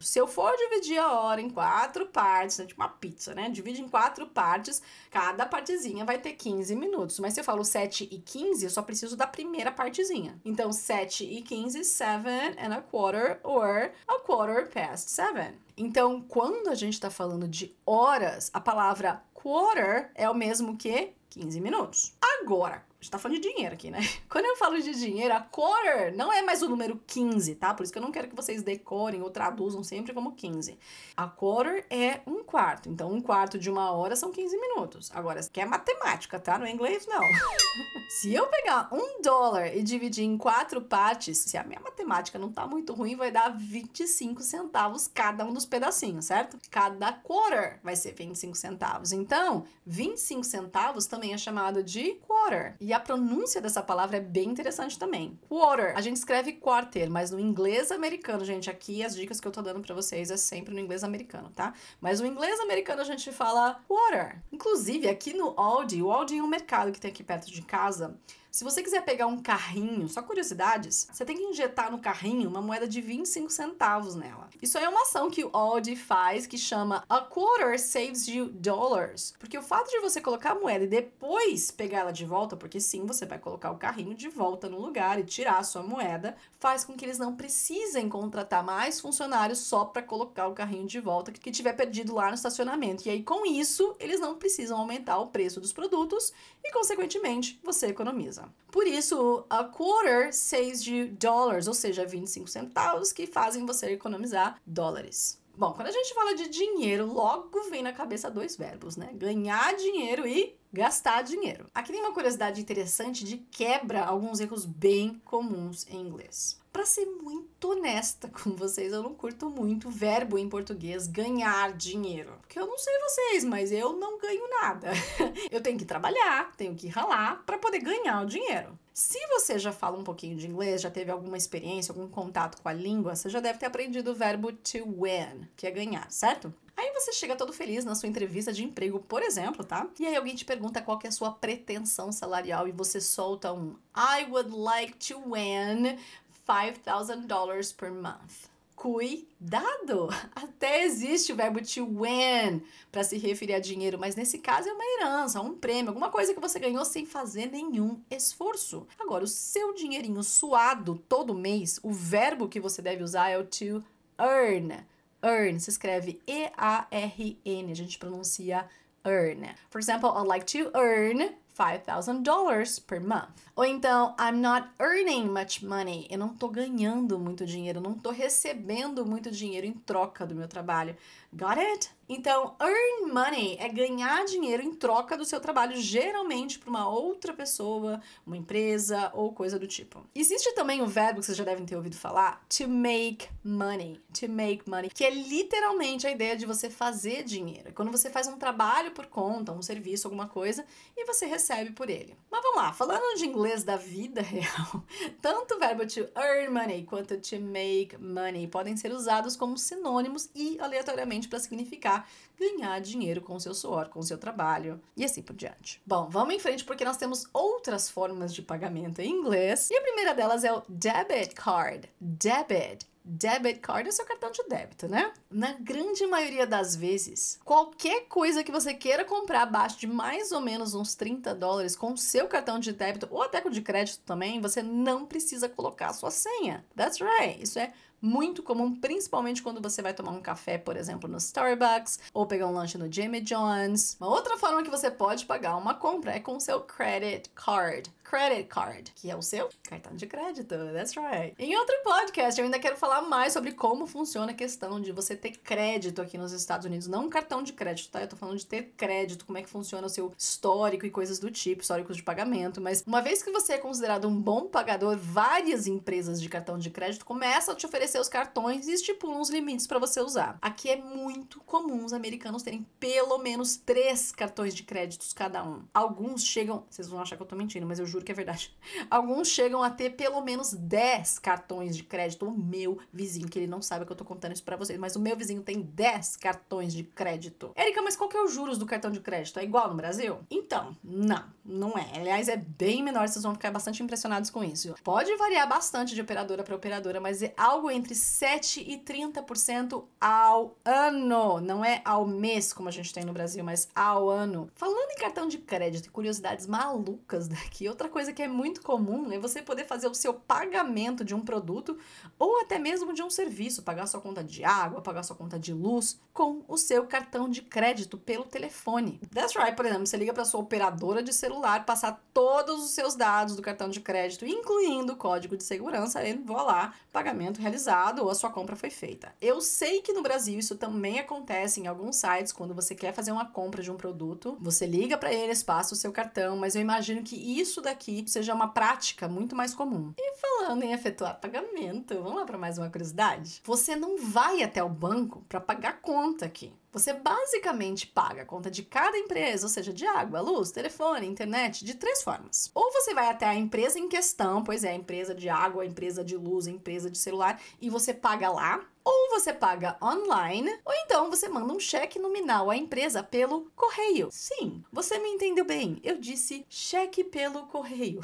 Se 0.00 0.18
eu 0.18 0.26
for 0.26 0.54
dividir 0.56 0.98
a 0.98 1.12
hora 1.12 1.40
em 1.40 1.50
quatro 1.50 2.06
partes, 2.06 2.58
né, 2.58 2.66
tipo 2.66 2.80
uma 2.80 2.88
pizza, 2.88 3.34
né? 3.34 3.48
Divide 3.48 3.82
em 3.82 3.88
quatro 3.88 4.26
partes, 4.26 4.82
cada 5.10 5.46
partezinha 5.46 6.04
vai 6.04 6.18
ter 6.18 6.32
15 6.32 6.74
minutos. 6.76 7.18
Mas 7.18 7.34
se 7.34 7.40
eu 7.40 7.44
falo 7.44 7.64
7 7.64 8.08
e 8.10 8.18
15, 8.18 8.64
eu 8.64 8.70
só 8.70 8.82
preciso 8.82 9.16
da 9.16 9.26
primeira 9.26 9.70
partezinha. 9.70 10.40
Então, 10.44 10.72
7 10.72 11.24
e 11.24 11.42
15, 11.42 11.84
7 11.84 12.26
and 12.58 12.74
a 12.74 12.80
quarter, 12.80 13.40
or 13.42 13.90
a 14.06 14.18
quarter 14.20 14.68
past 14.70 15.10
seven. 15.10 15.54
Então, 15.76 16.22
quando 16.22 16.68
a 16.68 16.74
gente 16.74 16.94
está 16.94 17.10
falando 17.10 17.46
de 17.46 17.74
horas, 17.84 18.50
a 18.52 18.60
palavra 18.60 19.22
quarter 19.34 20.10
é 20.14 20.28
o 20.28 20.34
mesmo 20.34 20.76
que 20.76 21.12
15 21.30 21.60
minutos. 21.60 22.14
Agora, 22.40 22.82
gente 23.06 23.10
tá 23.10 23.18
falando 23.18 23.40
de 23.40 23.48
dinheiro 23.48 23.74
aqui, 23.74 23.90
né? 23.90 24.00
Quando 24.28 24.44
eu 24.44 24.56
falo 24.56 24.80
de 24.80 24.92
dinheiro, 24.94 25.32
a 25.32 25.40
quarter 25.40 26.14
não 26.14 26.32
é 26.32 26.42
mais 26.42 26.62
o 26.62 26.68
número 26.68 27.00
15, 27.06 27.54
tá? 27.54 27.72
Por 27.72 27.84
isso 27.84 27.92
que 27.92 27.98
eu 27.98 28.02
não 28.02 28.10
quero 28.10 28.28
que 28.28 28.36
vocês 28.36 28.62
decorem 28.62 29.22
ou 29.22 29.30
traduzam 29.30 29.82
sempre 29.82 30.12
como 30.12 30.34
15. 30.34 30.78
A 31.16 31.26
quarter 31.26 31.86
é 31.88 32.20
um 32.26 32.42
quarto. 32.42 32.88
Então, 32.88 33.12
um 33.12 33.20
quarto 33.20 33.58
de 33.58 33.70
uma 33.70 33.92
hora 33.92 34.16
são 34.16 34.30
15 34.30 34.58
minutos. 34.58 35.10
Agora, 35.14 35.40
que 35.42 35.60
é 35.60 35.64
matemática, 35.64 36.38
tá? 36.38 36.58
No 36.58 36.66
inglês, 36.66 37.06
não. 37.06 37.22
se 38.20 38.34
eu 38.34 38.46
pegar 38.48 38.88
um 38.92 39.22
dólar 39.22 39.74
e 39.74 39.82
dividir 39.82 40.24
em 40.24 40.36
quatro 40.36 40.82
partes, 40.82 41.38
se 41.38 41.56
a 41.56 41.64
minha 41.64 41.80
matemática 41.80 42.38
não 42.38 42.50
tá 42.50 42.66
muito 42.66 42.92
ruim, 42.92 43.16
vai 43.16 43.30
dar 43.30 43.56
25 43.56 44.42
centavos 44.42 45.06
cada 45.06 45.44
um 45.44 45.52
dos 45.52 45.64
pedacinhos, 45.64 46.24
certo? 46.24 46.58
Cada 46.70 47.12
quarter 47.12 47.78
vai 47.82 47.94
ser 47.94 48.12
25 48.14 48.56
centavos. 48.56 49.12
Então, 49.12 49.64
25 49.86 50.44
centavos 50.44 51.06
também 51.06 51.32
é 51.32 51.38
chamado 51.38 51.82
de 51.82 52.14
quarter. 52.26 52.76
E 52.80 52.92
a 52.96 53.00
pronúncia 53.00 53.60
dessa 53.60 53.82
palavra 53.82 54.16
é 54.16 54.20
bem 54.20 54.48
interessante 54.48 54.98
também. 54.98 55.38
Quarter. 55.48 55.96
A 55.96 56.00
gente 56.00 56.16
escreve 56.16 56.54
quarter, 56.54 57.10
mas 57.10 57.30
no 57.30 57.38
inglês 57.38 57.92
americano, 57.92 58.44
gente, 58.44 58.70
aqui 58.70 59.04
as 59.04 59.14
dicas 59.14 59.38
que 59.38 59.46
eu 59.46 59.52
tô 59.52 59.60
dando 59.60 59.80
para 59.80 59.94
vocês 59.94 60.30
é 60.30 60.36
sempre 60.36 60.74
no 60.74 60.80
inglês 60.80 61.04
americano, 61.04 61.50
tá? 61.54 61.74
Mas 62.00 62.20
no 62.20 62.26
inglês 62.26 62.58
americano 62.58 63.02
a 63.02 63.04
gente 63.04 63.30
fala 63.30 63.80
quarter. 63.86 64.42
Inclusive, 64.50 65.08
aqui 65.08 65.34
no 65.34 65.52
Aldi, 65.58 66.02
o 66.02 66.10
Aldi 66.10 66.38
é 66.38 66.42
um 66.42 66.46
mercado 66.46 66.90
que 66.90 66.98
tem 66.98 67.10
aqui 67.10 67.22
perto 67.22 67.50
de 67.50 67.62
casa. 67.62 68.18
Se 68.56 68.64
você 68.64 68.82
quiser 68.82 69.04
pegar 69.04 69.26
um 69.26 69.42
carrinho, 69.42 70.08
só 70.08 70.22
curiosidades, 70.22 71.06
você 71.12 71.26
tem 71.26 71.36
que 71.36 71.42
injetar 71.42 71.92
no 71.92 71.98
carrinho 71.98 72.48
uma 72.48 72.62
moeda 72.62 72.88
de 72.88 73.02
25 73.02 73.50
centavos 73.50 74.14
nela. 74.14 74.48
Isso 74.62 74.78
aí 74.78 74.84
é 74.84 74.88
uma 74.88 75.02
ação 75.02 75.30
que 75.30 75.44
o 75.44 75.50
Aldi 75.52 75.94
faz 75.94 76.46
que 76.46 76.56
chama 76.56 77.04
A 77.06 77.20
Quarter 77.20 77.78
Saves 77.78 78.26
You 78.26 78.48
Dollars. 78.48 79.34
Porque 79.38 79.58
o 79.58 79.62
fato 79.62 79.90
de 79.90 80.00
você 80.00 80.22
colocar 80.22 80.52
a 80.52 80.54
moeda 80.54 80.84
e 80.84 80.88
depois 80.88 81.70
pegar 81.70 81.98
ela 81.98 82.12
de 82.12 82.24
volta, 82.24 82.56
porque 82.56 82.80
sim, 82.80 83.04
você 83.04 83.26
vai 83.26 83.38
colocar 83.38 83.70
o 83.72 83.76
carrinho 83.76 84.14
de 84.14 84.30
volta 84.30 84.70
no 84.70 84.80
lugar 84.80 85.20
e 85.20 85.24
tirar 85.24 85.58
a 85.58 85.62
sua 85.62 85.82
moeda, 85.82 86.34
faz 86.58 86.82
com 86.82 86.96
que 86.96 87.04
eles 87.04 87.18
não 87.18 87.36
precisem 87.36 88.08
contratar 88.08 88.64
mais 88.64 88.98
funcionários 88.98 89.58
só 89.58 89.84
para 89.84 90.00
colocar 90.00 90.46
o 90.48 90.54
carrinho 90.54 90.86
de 90.86 90.98
volta 90.98 91.30
que 91.30 91.50
tiver 91.50 91.74
perdido 91.74 92.14
lá 92.14 92.28
no 92.28 92.34
estacionamento. 92.34 93.06
E 93.06 93.10
aí, 93.10 93.22
com 93.22 93.44
isso, 93.44 93.94
eles 94.00 94.18
não 94.18 94.36
precisam 94.36 94.78
aumentar 94.78 95.18
o 95.18 95.26
preço 95.26 95.60
dos 95.60 95.74
produtos 95.74 96.32
e, 96.64 96.72
consequentemente, 96.72 97.60
você 97.62 97.88
economiza. 97.88 98.45
Por 98.70 98.86
isso, 98.86 99.46
a 99.48 99.64
quarter 99.64 100.32
saves 100.32 100.86
you 100.86 101.08
dollars, 101.08 101.66
ou 101.66 101.74
seja, 101.74 102.04
25 102.04 102.48
centavos 102.48 103.12
que 103.12 103.26
fazem 103.26 103.64
você 103.64 103.92
economizar 103.92 104.60
dólares. 104.66 105.40
Bom, 105.56 105.72
quando 105.72 105.88
a 105.88 105.92
gente 105.92 106.12
fala 106.12 106.34
de 106.34 106.48
dinheiro, 106.50 107.06
logo 107.06 107.70
vem 107.70 107.82
na 107.82 107.92
cabeça 107.92 108.30
dois 108.30 108.56
verbos, 108.56 108.96
né? 108.96 109.10
Ganhar 109.14 109.74
dinheiro 109.74 110.26
e 110.26 110.54
gastar 110.76 111.22
dinheiro. 111.22 111.66
Aqui 111.74 111.90
tem 111.90 112.02
uma 112.02 112.12
curiosidade 112.12 112.60
interessante 112.60 113.24
de 113.24 113.38
quebra 113.38 114.04
alguns 114.04 114.40
erros 114.40 114.66
bem 114.66 115.20
comuns 115.24 115.86
em 115.88 115.98
inglês. 115.98 116.60
Pra 116.70 116.84
ser 116.84 117.06
muito 117.06 117.70
honesta 117.70 118.28
com 118.28 118.54
vocês, 118.54 118.92
eu 118.92 119.02
não 119.02 119.14
curto 119.14 119.48
muito 119.48 119.88
o 119.88 119.90
verbo 119.90 120.36
em 120.36 120.46
português 120.46 121.06
ganhar 121.06 121.72
dinheiro. 121.72 122.34
Porque 122.42 122.58
eu 122.58 122.66
não 122.66 122.76
sei 122.76 122.92
vocês, 122.98 123.44
mas 123.44 123.72
eu 123.72 123.94
não 123.94 124.18
ganho 124.18 124.46
nada. 124.50 124.90
eu 125.50 125.62
tenho 125.62 125.78
que 125.78 125.86
trabalhar, 125.86 126.52
tenho 126.58 126.74
que 126.74 126.88
ralar 126.88 127.42
para 127.46 127.56
poder 127.56 127.78
ganhar 127.78 128.22
o 128.22 128.26
dinheiro. 128.26 128.78
Se 128.92 129.18
você 129.28 129.58
já 129.58 129.72
fala 129.72 129.98
um 129.98 130.04
pouquinho 130.04 130.36
de 130.36 130.46
inglês, 130.46 130.82
já 130.82 130.90
teve 130.90 131.10
alguma 131.10 131.38
experiência, 131.38 131.92
algum 131.92 132.08
contato 132.08 132.60
com 132.60 132.68
a 132.68 132.74
língua, 132.74 133.16
você 133.16 133.30
já 133.30 133.40
deve 133.40 133.58
ter 133.58 133.66
aprendido 133.66 134.10
o 134.10 134.14
verbo 134.14 134.52
to 134.52 134.84
win, 134.84 135.48
que 135.56 135.66
é 135.66 135.70
ganhar, 135.70 136.10
certo? 136.10 136.52
Aí 136.76 136.92
você 136.92 137.12
chega 137.12 137.34
todo 137.34 137.52
feliz 137.52 137.84
na 137.84 137.94
sua 137.94 138.08
entrevista 138.08 138.52
de 138.52 138.62
emprego, 138.62 139.00
por 139.00 139.22
exemplo, 139.22 139.64
tá? 139.64 139.88
E 139.98 140.06
aí 140.06 140.14
alguém 140.14 140.34
te 140.34 140.44
pergunta 140.44 140.82
qual 140.82 140.98
que 140.98 141.06
é 141.06 141.10
a 141.10 141.12
sua 141.12 141.32
pretensão 141.32 142.12
salarial 142.12 142.68
e 142.68 142.72
você 142.72 143.00
solta 143.00 143.52
um 143.52 143.76
I 143.96 144.26
would 144.30 144.50
like 144.50 144.94
to 145.08 145.18
win 145.20 145.98
$5,000 146.46 147.74
per 147.76 147.90
month. 147.90 148.56
Cuidado! 148.76 150.10
Até 150.36 150.84
existe 150.84 151.32
o 151.32 151.36
verbo 151.36 151.60
to 151.60 151.86
win 151.86 152.62
para 152.92 153.02
se 153.02 153.16
referir 153.16 153.54
a 153.54 153.58
dinheiro, 153.58 153.98
mas 153.98 154.14
nesse 154.14 154.38
caso 154.38 154.68
é 154.68 154.72
uma 154.72 154.84
herança, 154.84 155.40
um 155.40 155.54
prêmio, 155.54 155.88
alguma 155.88 156.10
coisa 156.10 156.34
que 156.34 156.40
você 156.40 156.58
ganhou 156.58 156.84
sem 156.84 157.06
fazer 157.06 157.46
nenhum 157.46 157.98
esforço. 158.10 158.86
Agora, 158.98 159.24
o 159.24 159.28
seu 159.28 159.72
dinheirinho 159.72 160.22
suado 160.22 161.02
todo 161.08 161.34
mês, 161.34 161.80
o 161.82 161.90
verbo 161.90 162.48
que 162.48 162.60
você 162.60 162.82
deve 162.82 163.02
usar 163.02 163.30
é 163.30 163.38
o 163.38 163.46
to 163.46 163.82
earn. 164.18 164.84
Earn 165.26 165.58
se 165.58 165.70
escreve 165.70 166.20
E-A-R-N, 166.24 167.72
a 167.72 167.74
gente 167.74 167.98
pronuncia 167.98 168.68
earn. 169.04 169.54
For 169.70 169.80
example, 169.80 170.10
I'd 170.10 170.28
like 170.28 170.46
to 170.46 170.70
earn 170.72 171.34
$5,000 171.58 172.86
per 172.86 173.00
month. 173.00 173.42
Ou 173.56 173.64
então, 173.64 174.14
I'm 174.20 174.40
not 174.40 174.68
earning 174.78 175.28
much 175.32 175.64
money. 175.64 176.06
Eu 176.10 176.18
não 176.18 176.28
tô 176.28 176.48
ganhando 176.48 177.18
muito 177.18 177.46
dinheiro, 177.46 177.80
não 177.80 177.94
tô 177.94 178.10
recebendo 178.10 179.06
muito 179.06 179.30
dinheiro 179.30 179.66
em 179.66 179.72
troca 179.72 180.26
do 180.26 180.34
meu 180.34 180.46
trabalho. 180.46 180.96
Got 181.36 181.58
it? 181.58 181.96
Então, 182.08 182.54
earn 182.60 183.12
money 183.12 183.56
é 183.58 183.68
ganhar 183.68 184.24
dinheiro 184.24 184.62
em 184.62 184.72
troca 184.72 185.16
do 185.16 185.24
seu 185.24 185.40
trabalho, 185.40 185.76
geralmente 185.76 186.56
para 186.56 186.70
uma 186.70 186.88
outra 186.88 187.32
pessoa, 187.32 188.00
uma 188.24 188.36
empresa 188.36 189.10
ou 189.12 189.32
coisa 189.32 189.58
do 189.58 189.66
tipo. 189.66 190.06
Existe 190.14 190.54
também 190.54 190.80
o 190.80 190.86
verbo 190.86 191.18
que 191.18 191.26
vocês 191.26 191.36
já 191.36 191.42
devem 191.42 191.66
ter 191.66 191.74
ouvido 191.74 191.96
falar, 191.96 192.44
to 192.48 192.68
make 192.68 193.28
money. 193.42 194.00
To 194.20 194.28
make 194.28 194.70
money, 194.70 194.88
que 194.88 195.04
é 195.04 195.10
literalmente 195.10 196.06
a 196.06 196.10
ideia 196.10 196.36
de 196.36 196.46
você 196.46 196.70
fazer 196.70 197.24
dinheiro. 197.24 197.68
É 197.68 197.72
quando 197.72 197.90
você 197.90 198.08
faz 198.08 198.28
um 198.28 198.38
trabalho 198.38 198.92
por 198.92 199.06
conta, 199.06 199.52
um 199.52 199.60
serviço, 199.60 200.06
alguma 200.06 200.28
coisa, 200.28 200.64
e 200.96 201.04
você 201.04 201.26
recebe 201.26 201.72
por 201.72 201.90
ele. 201.90 202.16
Mas 202.30 202.40
vamos 202.40 202.56
lá, 202.56 202.72
falando 202.72 203.18
de 203.18 203.26
inglês 203.26 203.64
da 203.64 203.76
vida 203.76 204.22
real, 204.22 204.84
tanto 205.20 205.56
o 205.56 205.58
verbo 205.58 205.84
to 205.86 206.08
earn 206.16 206.52
money 206.52 206.84
quanto 206.84 207.18
to 207.18 207.40
make 207.40 207.98
money 207.98 208.46
podem 208.46 208.76
ser 208.76 208.92
usados 208.92 209.34
como 209.34 209.58
sinônimos 209.58 210.30
e 210.34 210.56
aleatoriamente 210.60 211.25
para 211.28 211.38
significar 211.38 212.08
ganhar 212.38 212.80
dinheiro 212.80 213.20
com 213.20 213.34
o 213.34 213.40
seu 213.40 213.54
suor, 213.54 213.88
com 213.88 214.00
o 214.00 214.02
seu 214.02 214.18
trabalho 214.18 214.80
e 214.96 215.04
assim 215.04 215.22
por 215.22 215.34
diante. 215.34 215.80
Bom, 215.86 216.08
vamos 216.10 216.34
em 216.34 216.38
frente 216.38 216.64
porque 216.64 216.84
nós 216.84 216.96
temos 216.96 217.26
outras 217.32 217.90
formas 217.90 218.34
de 218.34 218.42
pagamento 218.42 219.00
em 219.00 219.10
inglês 219.10 219.70
e 219.70 219.76
a 219.76 219.82
primeira 219.82 220.14
delas 220.14 220.44
é 220.44 220.52
o 220.52 220.62
debit 220.68 221.34
card. 221.34 221.88
Debit 222.00 222.86
debit 223.08 223.60
card 223.60 223.88
é 223.88 223.92
seu 223.92 224.04
cartão 224.04 224.32
de 224.32 224.42
débito, 224.48 224.88
né? 224.88 225.12
Na 225.30 225.52
grande 225.52 226.04
maioria 226.06 226.44
das 226.44 226.74
vezes, 226.74 227.38
qualquer 227.44 228.06
coisa 228.08 228.42
que 228.42 228.50
você 228.50 228.74
queira 228.74 229.04
comprar 229.04 229.42
abaixo 229.42 229.78
de 229.78 229.86
mais 229.86 230.32
ou 230.32 230.40
menos 230.40 230.74
uns 230.74 230.96
30 230.96 231.32
dólares 231.36 231.76
com 231.76 231.96
seu 231.96 232.26
cartão 232.26 232.58
de 232.58 232.72
débito 232.72 233.06
ou 233.08 233.22
até 233.22 233.40
com 233.40 233.48
de 233.48 233.62
crédito 233.62 234.00
também, 234.04 234.40
você 234.40 234.60
não 234.60 235.06
precisa 235.06 235.48
colocar 235.48 235.90
a 235.90 235.92
sua 235.92 236.10
senha. 236.10 236.64
That's 236.74 236.98
right. 236.98 237.40
Isso 237.40 237.60
é 237.60 237.72
muito 238.00 238.42
comum, 238.42 238.74
principalmente 238.74 239.42
quando 239.42 239.60
você 239.60 239.82
vai 239.82 239.94
tomar 239.94 240.12
um 240.12 240.20
café, 240.20 240.58
por 240.58 240.76
exemplo, 240.76 241.08
no 241.08 241.18
Starbucks 241.18 241.98
ou 242.12 242.26
pegar 242.26 242.46
um 242.46 242.52
lanche 242.52 242.78
no 242.78 242.92
Jimmy 242.92 243.20
John's. 243.20 243.96
Uma 244.00 244.10
outra 244.10 244.36
forma 244.36 244.62
que 244.62 244.70
você 244.70 244.90
pode 244.90 245.26
pagar 245.26 245.56
uma 245.56 245.74
compra 245.74 246.12
é 246.12 246.20
com 246.20 246.38
seu 246.38 246.60
credit 246.60 247.30
card 247.34 247.90
credit 248.08 248.44
card, 248.44 248.92
que 248.94 249.10
é 249.10 249.16
o 249.16 249.22
seu 249.22 249.48
cartão 249.68 249.94
de 249.94 250.06
crédito. 250.06 250.54
That's 250.72 250.94
right. 250.96 251.34
Em 251.38 251.56
outro 251.56 251.74
podcast, 251.82 252.40
eu 252.40 252.44
ainda 252.44 252.58
quero 252.58 252.76
falar 252.76 253.02
mais 253.02 253.32
sobre 253.32 253.52
como 253.52 253.86
funciona 253.86 254.30
a 254.30 254.34
questão 254.34 254.80
de 254.80 254.92
você 254.92 255.16
ter 255.16 255.32
crédito 255.32 256.00
aqui 256.00 256.16
nos 256.16 256.32
Estados 256.32 256.66
Unidos. 256.66 256.86
Não 256.86 257.06
um 257.06 257.10
cartão 257.10 257.42
de 257.42 257.52
crédito, 257.52 257.90
tá? 257.90 258.00
Eu 258.00 258.08
tô 258.08 258.16
falando 258.16 258.38
de 258.38 258.46
ter 258.46 258.72
crédito, 258.76 259.26
como 259.26 259.38
é 259.38 259.42
que 259.42 259.48
funciona 259.48 259.86
o 259.86 259.90
seu 259.90 260.12
histórico 260.16 260.86
e 260.86 260.90
coisas 260.90 261.18
do 261.18 261.30
tipo, 261.30 261.62
históricos 261.62 261.96
de 261.96 262.02
pagamento. 262.02 262.60
Mas 262.60 262.84
uma 262.86 263.02
vez 263.02 263.22
que 263.22 263.30
você 263.30 263.54
é 263.54 263.58
considerado 263.58 264.06
um 264.06 264.20
bom 264.20 264.46
pagador, 264.46 264.96
várias 264.96 265.66
empresas 265.66 266.22
de 266.22 266.28
cartão 266.28 266.58
de 266.58 266.70
crédito 266.70 267.04
começam 267.04 267.54
a 267.54 267.56
te 267.56 267.66
oferecer 267.66 268.00
os 268.00 268.08
cartões 268.08 268.68
e 268.68 268.72
estipulam 268.72 269.20
os 269.20 269.30
limites 269.30 269.66
para 269.66 269.80
você 269.80 270.00
usar. 270.00 270.38
Aqui 270.40 270.70
é 270.70 270.76
muito 270.76 271.40
comum 271.40 271.84
os 271.84 271.92
americanos 271.92 272.42
terem 272.42 272.64
pelo 272.78 273.18
menos 273.18 273.56
três 273.56 274.12
cartões 274.12 274.54
de 274.54 274.62
créditos 274.62 275.12
cada 275.12 275.42
um. 275.42 275.64
Alguns 275.74 276.24
chegam, 276.24 276.64
vocês 276.70 276.88
vão 276.88 277.00
achar 277.00 277.16
que 277.16 277.22
eu 277.22 277.26
tô 277.26 277.34
mentindo, 277.34 277.66
mas 277.66 277.78
eu 277.78 277.86
juro 277.86 277.95
que 278.04 278.12
é 278.12 278.14
verdade. 278.14 278.56
Alguns 278.90 279.28
chegam 279.28 279.62
a 279.62 279.70
ter 279.70 279.90
pelo 279.90 280.20
menos 280.22 280.52
10 280.52 281.18
cartões 281.18 281.76
de 281.76 281.82
crédito. 281.82 282.26
O 282.26 282.36
meu 282.36 282.78
vizinho, 282.92 283.28
que 283.28 283.38
ele 283.38 283.46
não 283.46 283.62
sabe 283.62 283.84
que 283.84 283.92
eu 283.92 283.96
tô 283.96 284.04
contando 284.04 284.32
isso 284.32 284.42
para 284.42 284.56
vocês, 284.56 284.78
mas 284.78 284.96
o 284.96 285.00
meu 285.00 285.16
vizinho 285.16 285.42
tem 285.42 285.60
10 285.60 286.16
cartões 286.16 286.72
de 286.72 286.84
crédito. 286.84 287.52
Érica, 287.54 287.82
mas 287.82 287.96
qual 287.96 288.08
que 288.08 288.16
é 288.16 288.22
o 288.22 288.28
juros 288.28 288.58
do 288.58 288.66
cartão 288.66 288.90
de 288.90 289.00
crédito? 289.00 289.38
É 289.38 289.44
igual 289.44 289.68
no 289.68 289.76
Brasil? 289.76 290.18
Então, 290.30 290.76
não, 290.82 291.24
não 291.44 291.78
é. 291.78 291.90
Aliás, 291.94 292.28
é 292.28 292.36
bem 292.36 292.82
menor, 292.82 293.08
vocês 293.08 293.22
vão 293.22 293.34
ficar 293.34 293.50
bastante 293.50 293.82
impressionados 293.82 294.30
com 294.30 294.42
isso. 294.42 294.74
Pode 294.82 295.14
variar 295.16 295.48
bastante 295.48 295.94
de 295.94 296.00
operadora 296.00 296.42
para 296.42 296.56
operadora, 296.56 297.00
mas 297.00 297.22
é 297.22 297.32
algo 297.36 297.70
entre 297.70 297.94
7 297.94 298.60
e 298.60 298.78
30% 298.78 299.84
ao 300.00 300.56
ano. 300.64 301.40
Não 301.40 301.64
é 301.64 301.80
ao 301.84 302.06
mês, 302.06 302.52
como 302.52 302.68
a 302.68 302.72
gente 302.72 302.92
tem 302.92 303.04
no 303.04 303.12
Brasil, 303.12 303.42
mas 303.44 303.68
ao 303.74 304.08
ano. 304.08 304.50
Falando 304.54 304.90
em 304.90 304.96
cartão 304.96 305.26
de 305.26 305.38
crédito 305.38 305.86
e 305.86 305.90
curiosidades 305.90 306.46
malucas 306.46 307.28
daqui, 307.28 307.68
outra 307.68 307.85
Outra 307.86 308.00
coisa 308.00 308.12
que 308.12 308.22
é 308.22 308.26
muito 308.26 308.62
comum 308.62 309.12
é 309.12 309.18
você 309.18 309.40
poder 309.40 309.64
fazer 309.64 309.86
o 309.86 309.94
seu 309.94 310.12
pagamento 310.12 311.04
de 311.04 311.14
um 311.14 311.20
produto 311.20 311.78
ou 312.18 312.40
até 312.40 312.58
mesmo 312.58 312.92
de 312.92 313.00
um 313.00 313.08
serviço, 313.08 313.62
pagar 313.62 313.86
sua 313.86 314.00
conta 314.00 314.24
de 314.24 314.42
água, 314.42 314.82
pagar 314.82 315.04
sua 315.04 315.14
conta 315.14 315.38
de 315.38 315.52
luz 315.52 316.00
com 316.12 316.42
o 316.48 316.56
seu 316.56 316.86
cartão 316.86 317.28
de 317.28 317.42
crédito 317.42 317.96
pelo 317.96 318.24
telefone. 318.24 319.00
That's 319.14 319.36
right, 319.36 319.54
por 319.54 319.66
exemplo, 319.66 319.86
você 319.86 319.96
liga 319.96 320.12
para 320.12 320.24
sua 320.24 320.40
operadora 320.40 321.00
de 321.02 321.12
celular, 321.12 321.64
passar 321.64 322.02
todos 322.12 322.64
os 322.64 322.70
seus 322.70 322.96
dados 322.96 323.36
do 323.36 323.42
cartão 323.42 323.68
de 323.68 323.80
crédito, 323.80 324.26
incluindo 324.26 324.94
o 324.94 324.96
código 324.96 325.36
de 325.36 325.44
segurança, 325.44 326.02
e 326.02 326.14
vou 326.14 326.42
lá, 326.42 326.74
pagamento 326.90 327.40
realizado 327.40 328.02
ou 328.02 328.10
a 328.10 328.14
sua 328.14 328.30
compra 328.30 328.56
foi 328.56 328.70
feita. 328.70 329.14
Eu 329.20 329.40
sei 329.40 329.82
que 329.82 329.92
no 329.92 330.02
Brasil 330.02 330.38
isso 330.38 330.56
também 330.56 330.98
acontece 330.98 331.60
em 331.60 331.66
alguns 331.66 331.96
sites 331.96 332.32
quando 332.32 332.54
você 332.54 332.74
quer 332.74 332.92
fazer 332.92 333.12
uma 333.12 333.26
compra 333.26 333.62
de 333.62 333.70
um 333.70 333.76
produto, 333.76 334.36
você 334.40 334.66
liga 334.66 334.98
para 334.98 335.12
eles, 335.12 335.42
passa 335.42 335.74
o 335.74 335.76
seu 335.76 335.92
cartão, 335.92 336.36
mas 336.36 336.56
eu 336.56 336.62
imagino 336.62 337.02
que 337.02 337.14
isso 337.14 337.60
daqui 337.60 337.75
aqui 337.76 338.02
seja 338.06 338.34
uma 338.34 338.48
prática 338.48 339.06
muito 339.06 339.36
mais 339.36 339.54
comum. 339.54 339.92
E 339.98 340.16
falando 340.16 340.62
em 340.62 340.72
efetuar 340.72 341.20
pagamento, 341.20 341.94
vamos 341.94 342.16
lá 342.16 342.24
para 342.24 342.38
mais 342.38 342.56
uma 342.56 342.70
curiosidade? 342.70 343.42
Você 343.44 343.76
não 343.76 343.98
vai 343.98 344.42
até 344.42 344.62
o 344.62 344.68
banco 344.68 345.24
para 345.28 345.40
pagar 345.40 345.80
conta 345.80 346.24
aqui. 346.24 346.52
Você 346.72 346.92
basicamente 346.92 347.86
paga 347.86 348.22
a 348.22 348.26
conta 348.26 348.50
de 348.50 348.62
cada 348.62 348.98
empresa, 348.98 349.46
ou 349.46 349.50
seja, 349.50 349.72
de 349.72 349.86
água, 349.86 350.20
luz, 350.20 350.50
telefone, 350.50 351.06
internet, 351.06 351.64
de 351.64 351.74
três 351.74 352.02
formas. 352.02 352.50
Ou 352.54 352.72
você 352.72 352.92
vai 352.92 353.08
até 353.08 353.26
a 353.26 353.34
empresa 353.34 353.78
em 353.78 353.88
questão, 353.88 354.42
pois 354.42 354.64
é, 354.64 354.70
a 354.70 354.74
empresa 354.74 355.14
de 355.14 355.28
água, 355.28 355.62
a 355.62 355.66
empresa 355.66 356.04
de 356.04 356.16
luz, 356.16 356.46
a 356.46 356.50
empresa 356.50 356.90
de 356.90 356.98
celular, 356.98 357.40
e 357.60 357.70
você 357.70 357.94
paga 357.94 358.30
lá, 358.30 358.60
ou 358.86 359.10
você 359.10 359.32
paga 359.32 359.76
online, 359.82 360.48
ou 360.64 360.72
então 360.84 361.10
você 361.10 361.28
manda 361.28 361.52
um 361.52 361.58
cheque 361.58 361.98
nominal 361.98 362.48
à 362.48 362.56
empresa 362.56 363.02
pelo 363.02 363.50
correio. 363.56 364.08
Sim, 364.12 364.62
você 364.70 364.96
me 365.00 365.08
entendeu 365.08 365.44
bem. 365.44 365.80
Eu 365.82 365.98
disse 365.98 366.46
cheque 366.48 367.02
pelo 367.02 367.46
correio. 367.48 368.00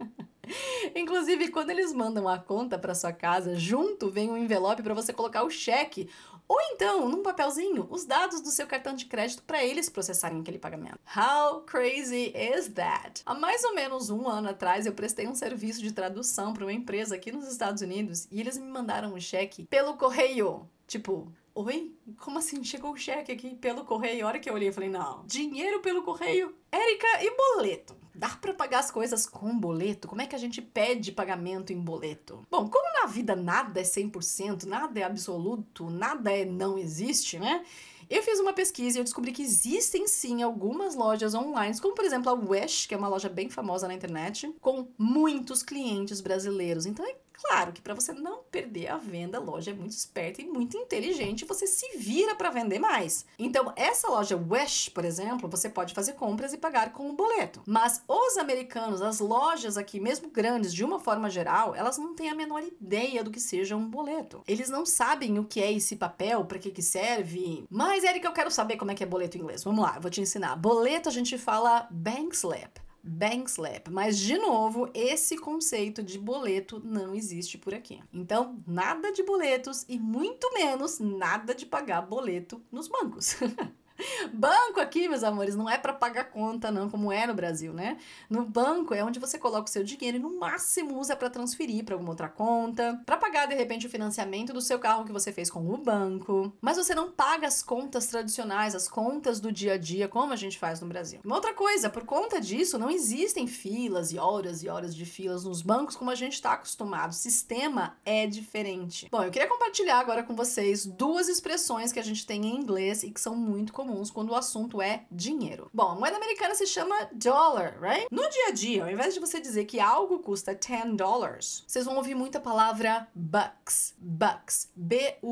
Inclusive, 0.94 1.48
quando 1.48 1.70
eles 1.70 1.94
mandam 1.94 2.28
a 2.28 2.38
conta 2.38 2.78
para 2.78 2.94
sua 2.94 3.10
casa, 3.10 3.56
junto 3.56 4.10
vem 4.10 4.30
um 4.30 4.36
envelope 4.36 4.82
para 4.82 4.92
você 4.92 5.14
colocar 5.14 5.42
o 5.44 5.50
cheque 5.50 6.10
ou 6.48 6.58
então, 6.72 7.08
num 7.08 7.22
papelzinho, 7.22 7.86
os 7.90 8.04
dados 8.04 8.40
do 8.40 8.50
seu 8.50 8.66
cartão 8.66 8.94
de 8.94 9.06
crédito 9.06 9.42
para 9.42 9.64
eles 9.64 9.88
processarem 9.88 10.40
aquele 10.40 10.58
pagamento. 10.58 10.98
How 11.16 11.60
crazy 11.62 12.32
is 12.34 12.68
that? 12.68 13.22
Há 13.26 13.34
mais 13.34 13.64
ou 13.64 13.74
menos 13.74 14.10
um 14.10 14.28
ano 14.28 14.50
atrás, 14.50 14.86
eu 14.86 14.92
prestei 14.92 15.26
um 15.26 15.34
serviço 15.34 15.80
de 15.80 15.92
tradução 15.92 16.52
para 16.52 16.64
uma 16.64 16.72
empresa 16.72 17.14
aqui 17.14 17.32
nos 17.32 17.48
Estados 17.48 17.82
Unidos 17.82 18.28
e 18.30 18.40
eles 18.40 18.56
me 18.56 18.66
mandaram 18.66 19.14
um 19.14 19.20
cheque 19.20 19.66
pelo 19.66 19.96
correio. 19.96 20.68
Tipo, 20.86 21.32
Oi? 21.58 21.96
Como 22.18 22.38
assim? 22.38 22.62
Chegou 22.62 22.92
o 22.92 22.98
cheque 22.98 23.32
aqui 23.32 23.54
pelo 23.54 23.82
correio? 23.82 24.26
A 24.26 24.28
hora 24.28 24.38
que 24.38 24.50
eu 24.50 24.52
olhei, 24.52 24.68
eu 24.68 24.74
falei, 24.74 24.90
não. 24.90 25.24
Dinheiro 25.24 25.80
pelo 25.80 26.02
correio? 26.02 26.54
Érica, 26.70 27.06
e 27.22 27.34
boleto? 27.34 27.96
Dá 28.16 28.30
para 28.30 28.54
pagar 28.54 28.78
as 28.78 28.90
coisas 28.90 29.26
com 29.26 29.58
boleto? 29.58 30.08
Como 30.08 30.22
é 30.22 30.26
que 30.26 30.34
a 30.34 30.38
gente 30.38 30.62
pede 30.62 31.12
pagamento 31.12 31.70
em 31.70 31.78
boleto? 31.78 32.46
Bom, 32.50 32.66
como 32.66 33.00
na 33.00 33.06
vida 33.06 33.36
nada 33.36 33.78
é 33.78 33.82
100%, 33.82 34.64
nada 34.64 34.98
é 34.98 35.02
absoluto, 35.02 35.90
nada 35.90 36.32
é 36.32 36.44
não 36.44 36.78
existe, 36.78 37.38
né? 37.38 37.62
Eu 38.08 38.22
fiz 38.22 38.38
uma 38.38 38.52
pesquisa 38.52 38.96
e 38.96 39.00
eu 39.00 39.04
descobri 39.04 39.32
que 39.32 39.42
existem 39.42 40.06
sim 40.06 40.42
algumas 40.42 40.94
lojas 40.94 41.34
online, 41.34 41.78
como 41.78 41.94
por 41.94 42.04
exemplo 42.04 42.30
a 42.30 42.34
Wish, 42.34 42.86
que 42.86 42.94
é 42.94 42.96
uma 42.96 43.08
loja 43.08 43.28
bem 43.28 43.50
famosa 43.50 43.88
na 43.88 43.94
internet, 43.94 44.50
com 44.60 44.88
muitos 44.96 45.62
clientes 45.62 46.20
brasileiros. 46.20 46.86
Então 46.86 47.04
é 47.04 47.16
Claro 47.42 47.72
que 47.72 47.82
para 47.82 47.94
você 47.94 48.12
não 48.12 48.42
perder 48.50 48.88
a 48.88 48.96
venda, 48.96 49.38
a 49.38 49.40
loja 49.40 49.70
é 49.70 49.74
muito 49.74 49.92
esperta 49.92 50.40
e 50.40 50.46
muito 50.46 50.76
inteligente, 50.76 51.44
você 51.44 51.66
se 51.66 51.98
vira 51.98 52.34
para 52.34 52.50
vender 52.50 52.78
mais. 52.78 53.26
Então, 53.38 53.72
essa 53.76 54.08
loja 54.08 54.36
Wish, 54.36 54.90
por 54.90 55.04
exemplo, 55.04 55.48
você 55.48 55.68
pode 55.68 55.94
fazer 55.94 56.14
compras 56.14 56.52
e 56.52 56.58
pagar 56.58 56.92
com 56.92 57.10
o 57.10 57.12
boleto. 57.12 57.62
Mas 57.66 58.02
os 58.08 58.36
americanos, 58.36 59.02
as 59.02 59.20
lojas 59.20 59.76
aqui, 59.76 60.00
mesmo 60.00 60.30
grandes, 60.30 60.72
de 60.72 60.84
uma 60.84 60.98
forma 60.98 61.28
geral, 61.28 61.74
elas 61.74 61.98
não 61.98 62.14
têm 62.14 62.30
a 62.30 62.34
menor 62.34 62.62
ideia 62.62 63.22
do 63.22 63.30
que 63.30 63.40
seja 63.40 63.76
um 63.76 63.88
boleto. 63.88 64.42
Eles 64.46 64.68
não 64.68 64.86
sabem 64.86 65.38
o 65.38 65.44
que 65.44 65.60
é 65.60 65.72
esse 65.72 65.96
papel, 65.96 66.44
para 66.44 66.58
que 66.58 66.70
que 66.70 66.82
serve. 66.82 67.66
Mas, 67.70 68.04
Erika, 68.04 68.28
eu 68.28 68.32
quero 68.32 68.50
saber 68.50 68.76
como 68.76 68.90
é 68.90 68.94
que 68.94 69.02
é 69.02 69.06
boleto 69.06 69.36
em 69.36 69.40
inglês. 69.40 69.64
Vamos 69.64 69.84
lá, 69.84 69.96
eu 69.96 70.00
vou 70.00 70.10
te 70.10 70.20
ensinar. 70.20 70.56
Boleto 70.56 71.08
a 71.08 71.12
gente 71.12 71.36
fala 71.38 71.86
bank 71.90 72.34
slip 72.34 72.85
bank 73.06 73.50
slap. 73.50 73.88
Mas, 73.88 74.18
de 74.18 74.36
novo, 74.36 74.90
esse 74.92 75.38
conceito 75.38 76.02
de 76.02 76.18
boleto 76.18 76.80
não 76.84 77.14
existe 77.14 77.56
por 77.56 77.72
aqui. 77.74 78.02
Então, 78.12 78.62
nada 78.66 79.12
de 79.12 79.22
boletos 79.22 79.84
e 79.88 79.98
muito 79.98 80.52
menos 80.52 80.98
nada 80.98 81.54
de 81.54 81.64
pagar 81.64 82.02
boleto 82.02 82.60
nos 82.70 82.88
bancos. 82.88 83.36
Banco 84.32 84.80
aqui, 84.80 85.08
meus 85.08 85.22
amores, 85.22 85.56
não 85.56 85.68
é 85.68 85.78
para 85.78 85.92
pagar 85.92 86.24
conta, 86.24 86.70
não, 86.70 86.90
como 86.90 87.10
é 87.10 87.26
no 87.26 87.34
Brasil, 87.34 87.72
né? 87.72 87.98
No 88.28 88.44
banco 88.44 88.94
é 88.94 89.02
onde 89.02 89.18
você 89.18 89.38
coloca 89.38 89.68
o 89.68 89.72
seu 89.72 89.82
dinheiro 89.82 90.18
e 90.18 90.20
no 90.20 90.38
máximo 90.38 90.98
usa 90.98 91.16
para 91.16 91.30
transferir 91.30 91.84
para 91.84 91.94
alguma 91.94 92.10
outra 92.10 92.28
conta, 92.28 93.00
para 93.06 93.16
pagar 93.16 93.46
de 93.46 93.54
repente 93.54 93.86
o 93.86 93.90
financiamento 93.90 94.52
do 94.52 94.60
seu 94.60 94.78
carro 94.78 95.04
que 95.04 95.12
você 95.12 95.32
fez 95.32 95.50
com 95.50 95.68
o 95.68 95.76
banco. 95.76 96.52
Mas 96.60 96.76
você 96.76 96.94
não 96.94 97.10
paga 97.10 97.46
as 97.46 97.62
contas 97.62 98.06
tradicionais, 98.06 98.74
as 98.74 98.88
contas 98.88 99.40
do 99.40 99.50
dia 99.50 99.74
a 99.74 99.78
dia, 99.78 100.08
como 100.08 100.32
a 100.32 100.36
gente 100.36 100.58
faz 100.58 100.80
no 100.80 100.86
Brasil. 100.86 101.20
Uma 101.24 101.36
outra 101.36 101.54
coisa, 101.54 101.88
por 101.88 102.04
conta 102.04 102.40
disso, 102.40 102.78
não 102.78 102.90
existem 102.90 103.46
filas 103.46 104.12
e 104.12 104.18
horas 104.18 104.62
e 104.62 104.68
horas 104.68 104.94
de 104.94 105.04
filas 105.04 105.44
nos 105.44 105.62
bancos 105.62 105.96
como 105.96 106.10
a 106.10 106.14
gente 106.14 106.34
está 106.34 106.52
acostumado. 106.52 107.10
O 107.10 107.14
sistema 107.14 107.96
é 108.04 108.26
diferente. 108.26 109.08
Bom, 109.10 109.22
eu 109.22 109.30
queria 109.30 109.48
compartilhar 109.48 109.98
agora 109.98 110.22
com 110.22 110.34
vocês 110.34 110.84
duas 110.84 111.28
expressões 111.28 111.92
que 111.92 111.98
a 111.98 112.04
gente 112.04 112.26
tem 112.26 112.46
em 112.46 112.56
inglês 112.56 113.02
e 113.02 113.10
que 113.10 113.20
são 113.20 113.34
muito 113.34 113.72
comuns 113.72 113.85
comuns 113.86 114.10
quando 114.10 114.30
o 114.30 114.34
assunto 114.34 114.82
é 114.82 115.06
dinheiro. 115.10 115.70
Bom, 115.72 115.90
a 115.90 115.94
moeda 115.94 116.16
americana 116.16 116.56
se 116.56 116.66
chama 116.66 117.08
dollar, 117.12 117.78
right? 117.80 118.08
No 118.10 118.28
dia 118.28 118.48
a 118.48 118.50
dia, 118.50 118.82
ao 118.82 118.90
invés 118.90 119.14
de 119.14 119.20
você 119.20 119.40
dizer 119.40 119.64
que 119.66 119.78
algo 119.78 120.18
custa 120.18 120.52
10 120.54 120.96
dollars, 120.96 121.62
vocês 121.66 121.84
vão 121.84 121.96
ouvir 121.96 122.16
muita 122.16 122.40
palavra 122.40 123.06
bucks, 123.14 123.94
bucks, 123.98 124.68
B-U-C-K-S, 124.74 125.30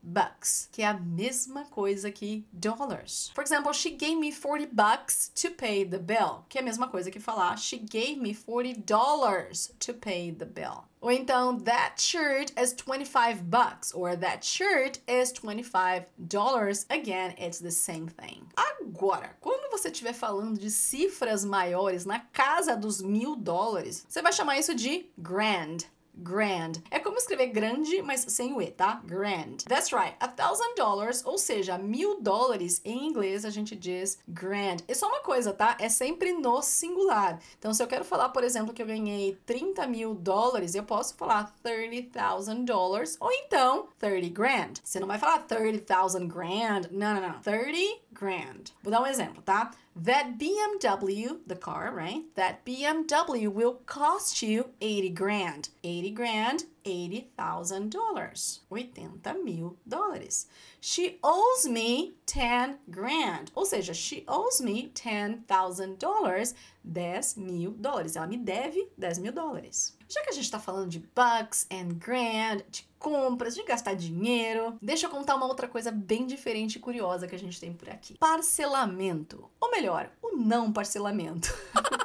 bucks, 0.00 0.68
que 0.70 0.82
é 0.82 0.86
a 0.86 0.94
mesma 0.94 1.64
coisa 1.64 2.12
que 2.12 2.46
dollars. 2.52 3.32
For 3.34 3.42
example, 3.42 3.72
she 3.74 3.90
gave 3.90 4.14
me 4.16 4.32
40 4.32 4.68
bucks 4.72 5.32
to 5.34 5.50
pay 5.50 5.84
the 5.84 5.98
bill, 5.98 6.44
que 6.48 6.58
é 6.58 6.60
a 6.60 6.64
mesma 6.64 6.86
coisa 6.88 7.10
que 7.10 7.18
falar 7.18 7.58
she 7.58 7.78
gave 7.78 8.16
me 8.16 8.32
40 8.34 8.80
dollars 8.82 9.74
to 9.80 9.92
pay 9.92 10.32
the 10.32 10.44
bill. 10.44 10.84
Ou 11.06 11.12
então, 11.12 11.56
that 11.60 12.02
shirt 12.02 12.52
is 12.60 12.72
25 12.72 13.48
bucks, 13.48 13.92
or 13.94 14.16
that 14.16 14.44
shirt 14.44 14.98
is 15.06 15.30
25 15.30 16.04
dollars. 16.26 16.84
Again, 16.90 17.32
it's 17.38 17.60
the 17.60 17.70
same 17.70 18.08
thing. 18.08 18.42
Agora, 18.56 19.36
quando 19.40 19.70
você 19.70 19.88
estiver 19.88 20.12
falando 20.12 20.58
de 20.58 20.68
cifras 20.68 21.44
maiores 21.44 22.04
na 22.04 22.18
casa 22.18 22.76
dos 22.76 23.00
mil 23.00 23.36
dólares, 23.36 24.04
você 24.08 24.20
vai 24.20 24.32
chamar 24.32 24.58
isso 24.58 24.74
de 24.74 25.08
grand 25.16 25.84
grand. 26.16 26.72
É 26.90 26.98
como 26.98 27.18
escrever 27.18 27.48
grande, 27.48 28.00
mas 28.02 28.20
sem 28.28 28.52
o 28.54 28.62
E, 28.62 28.70
tá? 28.70 29.00
Grand. 29.04 29.58
That's 29.68 29.92
right. 29.92 30.16
A 30.20 30.28
thousand 30.28 30.74
dollars, 30.76 31.24
ou 31.24 31.38
seja, 31.38 31.78
mil 31.78 32.20
dólares 32.20 32.80
em 32.84 33.06
inglês 33.06 33.44
a 33.44 33.50
gente 33.50 33.76
diz 33.76 34.18
grand. 34.26 34.78
E 34.88 34.94
só 34.94 35.08
uma 35.08 35.20
coisa, 35.20 35.52
tá? 35.52 35.76
É 35.78 35.88
sempre 35.88 36.32
no 36.32 36.62
singular. 36.62 37.38
Então, 37.58 37.72
se 37.74 37.82
eu 37.82 37.86
quero 37.86 38.04
falar, 38.04 38.30
por 38.30 38.44
exemplo, 38.44 38.72
que 38.72 38.82
eu 38.82 38.86
ganhei 38.86 39.38
30 39.46 39.86
mil 39.86 40.14
dólares, 40.14 40.74
eu 40.74 40.82
posso 40.82 41.14
falar 41.16 41.54
30,000 41.62 42.64
dollars 42.64 43.16
ou 43.20 43.30
então 43.30 43.88
30 43.98 44.28
grand. 44.30 44.72
Você 44.82 44.98
não 45.00 45.06
vai 45.06 45.18
falar 45.18 45.38
30,000 45.40 46.26
grand. 46.26 46.82
Não, 46.90 47.14
não, 47.14 47.28
não. 47.28 47.40
30 47.40 48.00
grand. 48.12 48.64
Vou 48.82 48.90
dar 48.90 49.02
um 49.02 49.06
exemplo, 49.06 49.42
tá? 49.42 49.70
That 49.98 50.38
BMW, 50.38 51.38
the 51.46 51.56
car, 51.56 51.90
right? 51.94 52.22
That 52.34 52.66
BMW 52.66 53.48
will 53.48 53.80
cost 53.86 54.42
you 54.42 54.68
80 54.82 55.08
grand. 55.10 55.68
80 55.82 56.10
grand, 56.10 56.64
$80,000. 56.86 58.60
80 58.70 59.34
mil 59.34 59.76
dólares. 59.84 60.48
She 60.80 61.18
owes 61.22 61.66
me 61.66 62.14
10 62.26 62.76
grand. 62.88 63.50
Ou 63.54 63.66
seja, 63.66 63.92
she 63.92 64.24
owes 64.26 64.60
me 64.60 64.90
$10,000. 64.94 66.54
10 66.84 67.36
mil 67.36 67.72
dólares. 67.72 68.14
Ela 68.14 68.28
me 68.28 68.36
deve 68.36 68.88
10 68.96 69.18
mil 69.18 69.32
dólares. 69.32 69.96
Já 70.08 70.22
que 70.22 70.30
a 70.30 70.32
gente 70.32 70.44
está 70.44 70.60
falando 70.60 70.88
de 70.88 71.00
bucks 71.00 71.66
and 71.70 71.94
grand, 71.98 72.62
de 72.70 72.88
compras, 72.98 73.56
de 73.56 73.64
gastar 73.64 73.94
dinheiro, 73.94 74.78
deixa 74.80 75.06
eu 75.06 75.10
contar 75.10 75.34
uma 75.34 75.46
outra 75.46 75.66
coisa 75.66 75.90
bem 75.90 76.26
diferente 76.26 76.76
e 76.76 76.80
curiosa 76.80 77.26
que 77.26 77.34
a 77.34 77.38
gente 77.38 77.58
tem 77.58 77.72
por 77.72 77.90
aqui: 77.90 78.16
parcelamento. 78.18 79.50
Ou 79.60 79.70
melhor, 79.70 80.10
o 80.22 80.36
não 80.36 80.72
parcelamento. 80.72 81.52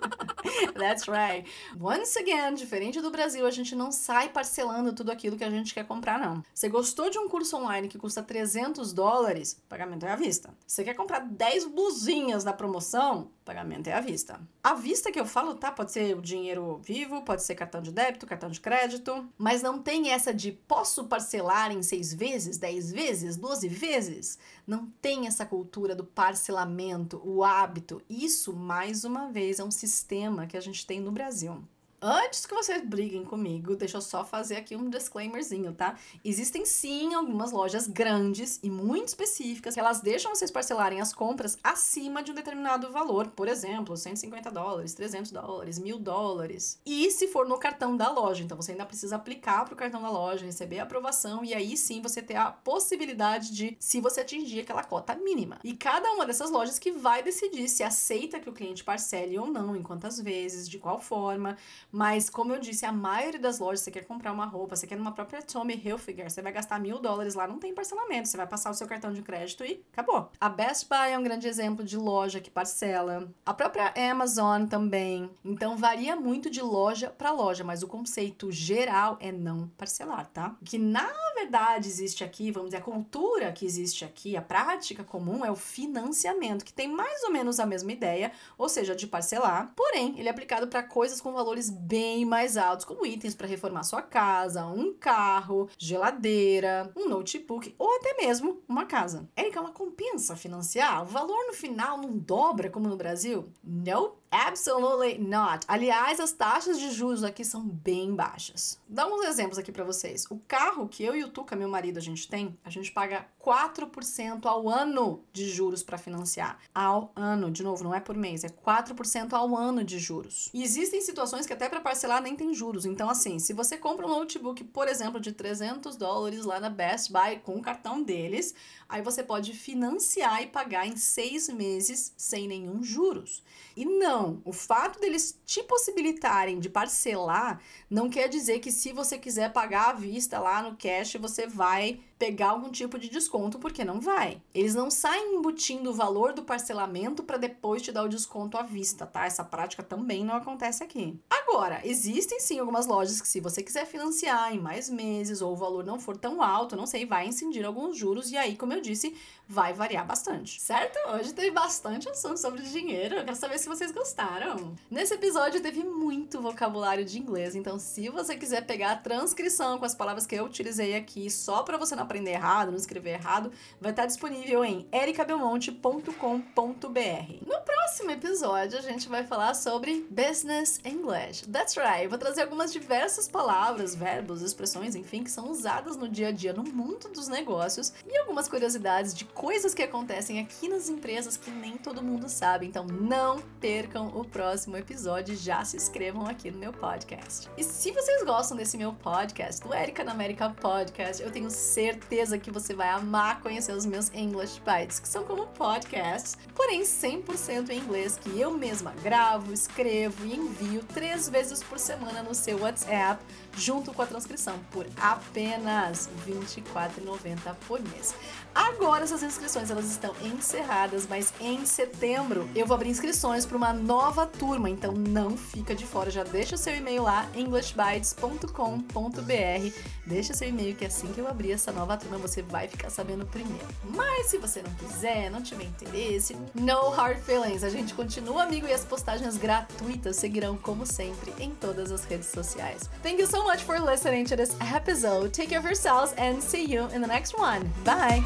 That's 0.78 1.08
right. 1.08 1.48
Once 1.80 2.18
again, 2.18 2.56
diferente 2.56 3.02
do 3.02 3.12
Brasil, 3.12 3.46
a 3.46 3.52
gente 3.52 3.76
não 3.76 3.92
sai 3.92 4.30
parcelando 4.30 4.94
tudo 4.94 5.12
aquilo 5.12 5.38
que 5.38 5.44
a 5.44 5.50
gente 5.50 5.74
quer 5.74 5.86
comprar, 5.86 6.20
não. 6.20 6.44
Você 6.54 6.70
gostou 6.70 7.10
de 7.10 7.18
um 7.18 7.28
curso 7.28 7.58
online 7.58 7.88
que 7.88 7.98
custa 7.98 8.24
300 8.24 8.94
dólares? 8.94 9.62
Pagamento 9.68 10.06
é 10.06 10.12
à 10.12 10.16
vista. 10.16 10.54
Você 10.66 10.84
quer 10.84 10.94
comprar 10.94 11.20
10 11.20 11.68
blusinhas 11.68 12.44
na 12.44 12.54
promoção? 12.54 13.30
Pagamento 13.44 13.88
é 13.88 13.94
à 13.94 14.02
vista. 14.02 14.40
À 14.64 14.74
vista 14.74 15.12
que 15.12 15.20
eu 15.20 15.26
falo, 15.26 15.56
tá? 15.56 15.72
Pode 15.72 15.92
ser 15.92 16.16
o 16.16 16.22
dinheiro 16.22 16.80
vivo, 16.84 17.24
pode 17.24 17.44
ser 17.44 17.56
cartão 17.56 17.82
de 17.82 17.92
débito, 17.92 18.28
cartão 18.28 18.50
de 18.50 18.62
crédito, 18.62 19.28
mas 19.38 19.62
não 19.62 19.82
tem 19.82 20.12
essa 20.12 20.34
de 20.34 20.52
posso 20.52 21.06
parcelar 21.06 21.72
em 21.72 21.82
6 21.82 22.14
vezes, 22.14 22.58
10 22.58 22.92
vezes, 22.92 23.38
12 23.38 23.68
vezes. 23.68 24.38
Não 24.66 24.86
tem 25.02 25.28
essa 25.28 25.46
cultura 25.46 25.96
do 25.96 26.04
parcelamento, 26.04 27.22
o 27.26 27.44
hábito. 27.44 28.02
Isso, 28.10 28.54
mais 28.54 29.04
uma 29.04 29.32
vez, 29.32 29.60
é 29.60 29.64
um 29.64 29.72
sistema 29.72 30.31
que 30.48 30.58
a 30.58 30.62
gente 30.62 30.86
tem 30.86 31.00
no 31.00 31.12
Brasil. 31.12 31.64
Antes 32.04 32.48
que 32.48 32.56
vocês 32.56 32.84
briguem 32.84 33.24
comigo, 33.24 33.76
deixa 33.76 33.98
eu 33.98 34.02
só 34.02 34.26
fazer 34.26 34.56
aqui 34.56 34.76
um 34.76 34.90
disclaimerzinho, 34.90 35.72
tá? 35.72 35.96
Existem 36.26 36.66
sim 36.66 37.14
algumas 37.14 37.52
lojas 37.52 37.86
grandes 37.86 38.60
e 38.64 38.72
muito 38.72 39.10
específicas 39.10 39.76
que 39.76 39.80
elas 39.80 40.02
deixam 40.02 40.34
vocês 40.34 40.50
parcelarem 40.50 41.00
as 41.00 41.14
compras 41.14 41.60
acima 41.64 42.24
de 42.24 42.32
um 42.32 42.34
determinado 42.34 42.92
valor. 42.92 43.28
Por 43.28 43.48
exemplo, 43.48 43.96
150 43.96 44.50
dólares, 44.50 44.96
300 44.96 45.32
dólares, 45.32 45.78
mil 45.78 46.00
dólares. 46.00 46.80
E 46.84 47.12
se 47.12 47.28
for 47.28 47.48
no 47.48 47.60
cartão 47.60 47.96
da 47.96 48.10
loja, 48.10 48.42
então 48.42 48.58
você 48.58 48.72
ainda 48.72 48.86
precisa 48.88 49.18
aplicar 49.18 49.64
para 49.66 49.76
o 49.76 49.78
cartão 49.78 50.02
da 50.02 50.10
loja, 50.10 50.44
receber 50.44 50.80
a 50.80 50.84
aprovação 50.84 51.46
e 51.46 51.54
aí 51.54 51.78
sim 51.78 52.02
você 52.02 52.20
ter 52.20 52.36
a 52.36 52.52
possibilidade 52.52 53.52
de, 53.52 53.78
se 53.80 54.02
você 54.02 54.22
atingir 54.22 54.62
aquela 54.62 54.84
cota 54.84 55.14
mínima. 55.14 55.60
E 55.64 55.76
cada 55.76 56.12
uma 56.14 56.26
dessas 56.26 56.50
lojas 56.50 56.80
que 56.80 56.92
vai 56.92 57.22
decidir 57.22 57.70
se 57.70 57.84
aceita 57.84 58.40
que 58.40 58.50
o 58.50 58.54
cliente 58.54 58.84
parcele 58.84 59.38
ou 59.38 59.46
não, 59.46 59.76
em 59.76 59.84
quantas 59.84 60.20
vezes, 60.20 60.68
de 60.68 60.80
qual 60.80 61.00
forma 61.00 61.56
mas, 61.92 62.30
como 62.30 62.54
eu 62.54 62.60
disse, 62.60 62.86
a 62.86 62.92
maioria 62.92 63.40
das 63.40 63.60
lojas, 63.60 63.82
você 63.82 63.92
quer 63.92 64.06
comprar 64.06 64.32
uma 64.32 64.46
roupa, 64.46 64.76
você 64.76 64.88
quer 64.88 64.98
numa 64.98 65.12
própria 65.12 65.42
Tommy 65.42 65.76
Hilfiger, 65.76 66.30
você 66.30 66.42
vai 66.42 66.52
gastar 66.52 66.80
mil 66.80 67.00
dólares 67.00 67.36
lá, 67.36 67.48
não 67.48 67.60
tem 67.60 67.74
parcelamento. 67.74 68.30
Você 68.30 68.38
vai 68.38 68.48
passar 68.48 68.70
o 68.72 68.74
seu 68.74 68.88
cartão 68.88 69.12
de 69.12 69.22
crédito 69.22 69.66
e 69.66 69.84
acabou. 69.92 70.32
A 70.40 70.50
Best 70.50 70.88
Buy 70.88 71.12
é 71.12 71.20
um 71.20 71.24
grande 71.24 71.48
exemplo 71.48 71.84
de 71.84 71.98
loja 71.98 72.40
que 72.40 72.50
parcela. 72.50 73.30
A 73.46 73.54
própria 73.54 73.94
Amazon 74.12 74.66
também. 74.66 75.30
Então, 75.44 75.76
varia 75.76 76.16
muito 76.16 76.50
de 76.50 76.62
loja 76.62 77.10
para 77.10 77.32
loja, 77.32 77.64
mas 77.64 77.84
o 77.84 77.88
conceito 77.88 78.52
geral 78.52 79.18
é 79.20 79.32
não 79.32 79.68
parcelar, 79.78 80.28
tá? 80.28 80.56
Que 80.64 80.78
na 80.78 81.12
verdade 81.42 81.88
existe 81.88 82.24
aqui, 82.24 82.52
vamos 82.52 82.70
dizer, 82.70 82.82
a 82.82 82.86
cultura 82.86 83.52
que 83.52 83.66
existe 83.66 84.06
aqui, 84.06 84.38
a 84.38 84.42
prática 84.42 85.04
comum 85.04 85.44
é 85.44 85.52
o 85.52 85.56
financiamento, 85.56 86.64
que 86.64 86.74
tem 86.74 86.88
mais 86.88 87.24
ou 87.24 87.32
menos 87.32 87.60
a 87.60 87.66
mesma 87.66 87.92
ideia, 87.92 88.32
ou 88.58 88.70
seja, 88.70 88.96
de 88.96 89.08
parcelar, 89.08 89.74
porém, 89.76 90.20
ele 90.20 90.28
é 90.28 90.32
aplicado 90.32 90.68
para 90.68 90.84
coisas 90.84 91.20
com 91.20 91.34
valores 91.34 91.70
bem 91.70 92.26
mais 92.26 92.58
altos, 92.58 92.86
como 92.86 93.06
itens 93.06 93.36
para 93.36 93.48
reformar 93.48 93.84
sua 93.84 94.02
casa, 94.02 94.66
um 94.66 94.94
carro, 94.94 95.70
geladeira, 95.78 96.92
um 96.96 97.10
notebook 97.10 97.74
ou 97.78 97.96
até 97.98 98.16
mesmo 98.18 98.62
uma 98.68 98.86
casa. 98.86 99.28
Érica, 99.36 99.60
ela 99.60 99.72
compensa 99.72 100.36
financiar? 100.36 101.04
O 101.04 101.08
valor 101.08 101.48
no 101.48 101.54
final 101.54 101.98
não 101.98 102.18
dobra 102.18 102.70
como 102.70 102.88
no 102.88 102.98
Brasil? 102.98 103.50
Não. 103.64 104.21
Absolutely 104.32 105.18
not. 105.18 105.66
Aliás, 105.68 106.20
as 106.20 106.32
taxas 106.32 106.80
de 106.80 106.90
juros 106.92 107.22
aqui 107.22 107.44
são 107.44 107.68
bem 107.68 108.16
baixas. 108.16 108.80
Dá 108.88 109.06
uns 109.06 109.26
exemplos 109.26 109.58
aqui 109.58 109.74
para 109.74 109.84
vocês. 109.84 110.26
O 110.30 110.40
carro 110.48 110.88
que 110.88 111.04
eu 111.04 111.14
e 111.16 111.24
o 111.24 111.28
Tuca, 111.28 111.54
meu 111.54 111.68
marido, 111.68 111.98
a 111.98 112.02
gente 112.02 112.30
tem, 112.30 112.58
a 112.64 112.70
gente 112.70 112.92
paga 112.94 113.28
4% 113.44 114.46
ao 114.46 114.70
ano 114.70 115.24
de 115.34 115.50
juros 115.50 115.82
para 115.82 115.98
financiar. 115.98 116.60
Ao 116.74 117.12
ano, 117.16 117.50
de 117.50 117.64
novo, 117.64 117.84
não 117.84 117.94
é 117.94 118.00
por 118.00 118.16
mês, 118.16 118.44
é 118.44 118.50
4% 118.50 119.34
ao 119.34 119.56
ano 119.56 119.84
de 119.84 119.98
juros. 119.98 120.50
E 120.54 120.64
existem 120.64 121.02
situações 121.02 121.46
que 121.46 121.54
até 121.54 121.68
para 121.68 121.82
parcelar 121.82 122.22
nem 122.22 122.36
tem 122.36 122.54
juros. 122.54 122.86
Então, 122.86 123.10
assim, 123.10 123.40
se 123.40 123.54
você 123.54 123.78
compra 123.78 124.06
um 124.06 124.10
notebook, 124.10 124.64
por 124.66 124.88
exemplo, 124.88 125.20
de 125.20 125.32
300 125.32 125.96
dólares 125.96 126.46
lá 126.46 126.60
na 126.60 126.70
Best 126.70 127.12
Buy 127.12 127.40
com 127.40 127.56
o 127.56 127.62
cartão 127.62 128.04
deles, 128.04 128.54
aí 128.88 129.02
você 129.02 129.24
pode 129.24 129.54
financiar 129.54 130.44
e 130.44 130.48
pagar 130.48 130.88
em 130.88 130.96
seis 130.96 131.50
meses 131.50 132.14
sem 132.16 132.48
nenhum 132.48 132.84
juros. 132.84 133.44
E 133.76 133.86
não, 133.86 134.42
o 134.46 134.54
fato 134.54 135.00
deles 135.00 135.40
te 135.46 135.64
possibilitarem 135.64 136.60
de 136.60 136.70
parcelar 136.70 137.62
não 137.90 138.10
quer 138.10 138.28
dizer 138.28 138.60
que 138.60 138.72
se 138.72 138.94
você 138.94 139.18
quiser 139.18 139.52
pagar 139.52 139.90
à 139.90 139.94
vista 139.94 140.40
lá 140.40 140.62
no 140.62 140.76
cash, 140.76 141.16
você 141.16 141.48
vai 141.48 142.00
pegar 142.22 142.52
algum 142.52 142.70
tipo 142.70 143.00
de 143.00 143.10
desconto, 143.10 143.58
porque 143.58 143.84
não 143.84 144.00
vai. 144.00 144.40
Eles 144.54 144.76
não 144.76 144.92
saem 144.92 145.38
embutindo 145.38 145.90
o 145.90 145.94
valor 145.94 146.34
do 146.34 146.44
parcelamento 146.44 147.24
para 147.24 147.36
depois 147.36 147.82
te 147.82 147.92
dar 147.92 148.04
o 148.04 148.08
desconto 148.08 148.60
à 148.60 148.62
vista, 148.62 149.08
tá? 149.08 149.26
Essa 149.26 149.44
prática 149.44 149.82
também 149.82 150.24
não 150.24 150.36
acontece 150.36 150.84
aqui. 150.84 151.20
Agora, 151.28 151.82
existem 151.84 152.40
sim 152.40 152.60
algumas 152.60 152.86
lojas 152.86 153.20
que, 153.20 153.28
se 153.28 153.40
você 153.40 153.64
quiser 153.64 153.88
financiar 153.88 154.54
em 154.54 154.60
mais 154.60 154.88
meses 154.88 155.42
ou 155.42 155.54
o 155.54 155.56
valor 155.56 155.84
não 155.84 156.00
for 156.00 156.16
tão 156.16 156.44
alto, 156.44 156.76
não 156.76 156.86
sei, 156.86 157.08
vai 157.08 157.28
incidir 157.28 157.66
alguns 157.66 157.98
juros 157.98 158.32
e 158.32 158.38
aí, 158.38 158.56
como 158.56 158.74
eu 158.74 158.82
disse, 158.82 159.16
vai 159.52 159.74
variar 159.74 160.08
bastante, 160.08 160.62
certo? 160.62 160.98
Hoje 161.10 161.34
teve 161.34 161.52
bastante 161.52 162.08
assunto 162.08 162.38
sobre 162.38 162.62
dinheiro, 162.62 163.16
eu 163.16 163.26
quero 163.26 163.36
saber 163.36 163.60
se 163.60 163.68
vocês 163.68 163.92
gostaram. 163.92 164.74
Nesse 164.90 165.16
episódio 165.16 165.60
teve 165.60 165.84
muito 165.84 166.42
vocabulário 166.42 167.04
de 167.04 167.20
inglês, 167.20 167.54
então 167.54 167.78
se 167.78 168.08
você 168.08 168.38
quiser 168.38 168.66
pegar 168.66 168.92
a 168.92 168.96
transcrição 168.96 169.78
com 169.78 169.84
as 169.84 169.94
palavras 169.94 170.26
que 170.26 170.36
eu 170.36 170.46
utilizei 170.46 170.96
aqui 170.96 171.30
só 171.30 171.64
para 171.64 171.78
você 171.78 171.98
não 171.98 172.04
aprender 172.04 172.32
errado, 172.32 172.72
não 172.72 172.78
escrever 172.78 173.16
errado, 173.16 173.52
vai 173.80 173.92
estar 173.92 174.06
disponível 174.06 174.64
em 174.64 174.88
ericabelmonte.com.br. 174.90 177.46
No 177.46 177.60
próximo 177.62 178.12
episódio, 178.12 178.80
a 178.80 178.82
gente 178.82 179.10
vai 179.10 179.26
falar 179.26 179.54
sobre 179.54 180.08
business 180.10 180.80
English. 180.86 181.46
That's 181.52 181.76
right, 181.76 182.06
eu 182.06 182.10
vou 182.10 182.18
trazer 182.18 182.44
algumas 182.44 182.72
diversas 182.72 183.28
palavras, 183.28 183.94
verbos, 183.94 184.42
expressões, 184.42 184.96
enfim, 184.96 185.26
que 185.26 185.32
são 185.32 185.52
usadas 185.52 185.98
no 185.98 186.08
dia 186.08 186.30
a 186.30 186.32
dia 186.32 186.54
no 186.54 186.64
mundo 186.64 187.10
dos 187.10 187.28
negócios 187.28 187.92
e 188.08 188.18
algumas 188.18 188.48
curiosidades 188.48 189.14
de 189.14 189.26
coisas 189.42 189.74
que 189.74 189.82
acontecem 189.82 190.40
aqui 190.40 190.70
nas 190.70 190.88
empresas 190.88 191.36
que 191.36 191.50
nem 191.50 191.76
todo 191.76 192.04
mundo 192.04 192.30
sabe. 192.30 192.68
Então 192.68 192.86
não 192.86 193.42
percam 193.60 194.10
o 194.10 194.24
próximo 194.24 194.78
episódio 194.78 195.36
já 195.36 195.66
se 195.66 195.76
inscrevam 195.76 196.28
aqui 196.28 196.52
no 196.52 196.60
meu 196.60 196.72
podcast. 196.72 197.50
E 197.58 197.64
se 197.64 197.92
vocês 197.92 198.24
gostam 198.24 198.56
desse 198.56 198.78
meu 198.78 198.94
podcast, 198.94 199.60
do 199.60 199.74
Erika 199.74 200.04
na 200.04 200.12
América 200.12 200.52
Podcast, 200.52 201.24
eu 201.24 201.32
tenho 201.32 201.50
certeza 201.50 202.38
que 202.38 202.52
você 202.52 202.76
vai 202.76 202.90
amar 202.90 203.42
conhecer 203.42 203.74
os 203.74 203.84
meus 203.84 204.14
English 204.14 204.62
Bites, 204.62 205.00
que 205.00 205.08
são 205.08 205.24
como 205.24 205.48
podcasts, 205.48 206.38
porém 206.54 206.84
100% 206.84 207.72
em 207.72 207.80
inglês, 207.80 208.20
que 208.22 208.40
eu 208.40 208.52
mesma 208.52 208.94
gravo, 209.02 209.52
escrevo 209.52 210.24
e 210.24 210.36
envio 210.36 210.84
três 210.94 211.28
vezes 211.28 211.64
por 211.64 211.80
semana 211.80 212.22
no 212.22 212.36
seu 212.36 212.60
WhatsApp, 212.60 213.26
junto 213.56 213.94
com 213.94 214.02
a 214.02 214.06
transcrição, 214.06 214.60
por 214.72 214.86
apenas 214.98 216.10
R$ 216.26 216.34
24,90 216.34 217.56
por 217.68 217.82
mês. 217.82 218.14
Agora 218.54 219.04
essas 219.04 219.24
inscrições 219.24 219.70
elas 219.70 219.86
estão 219.86 220.14
encerradas, 220.22 221.08
mas 221.08 221.34
em 221.40 221.66
setembro 221.66 222.50
eu 222.56 222.66
vou 222.66 222.76
abrir 222.76 222.90
inscrições 222.90 223.46
para 223.46 223.58
uma 223.58 223.74
nova 223.74 224.26
turma, 224.26 224.70
então 224.70 224.92
não 224.92 225.38
fica 225.38 225.74
de 225.74 225.86
fora. 225.86 226.12
Já 226.12 226.24
deixa 226.24 226.56
o 226.56 226.58
seu 226.58 226.76
e-mail 226.76 227.04
lá, 227.04 227.28
englishbytes.com.br. 227.36 229.82
Deixa 230.06 230.34
seu 230.34 230.50
e-mail 230.50 230.76
que 230.76 230.86
assim 230.86 231.08
que 231.08 231.20
eu 231.20 231.28
abrir 231.28 231.52
essa 231.52 231.72
nova 231.72 231.98
turma 231.98 232.18
você 232.18 232.42
vai 232.42 232.68
ficar 232.68 232.90
sabendo 232.90 233.26
primeiro. 233.26 233.68
Mas 233.84 234.28
se 234.28 234.38
você 234.38 234.62
não 234.62 234.74
quiser, 234.76 235.30
não 235.30 235.42
tiver 235.42 235.66
interesse, 235.66 236.36
no 236.54 236.90
hard 236.90 237.20
feelings. 237.20 237.64
A 237.64 237.70
gente 237.70 237.94
continua 237.94 238.44
amigo 238.44 238.68
e 238.68 238.74
as 238.74 238.84
postagens 238.84 239.38
gratuitas 239.38 240.16
seguirão 240.16 240.58
como 240.58 240.86
sempre 240.86 241.34
em 241.40 241.52
todas 241.52 241.92
as 241.92 242.04
redes 242.06 242.28
sociais. 242.28 242.90
Thank 243.02 243.22
you 243.22 243.28
so 243.28 243.41
much 243.44 243.64
for 243.64 243.80
listening 243.80 244.26
to 244.26 244.36
this 244.36 244.56
episode. 244.62 245.34
Take 245.34 245.50
care 245.50 245.60
of 245.60 245.66
yourselves 245.66 246.14
and 246.18 246.42
see 246.42 246.66
you 246.66 246.88
in 246.88 247.02
the 247.02 247.08
next 247.08 247.38
one. 247.38 247.72
Bye. 247.84 248.24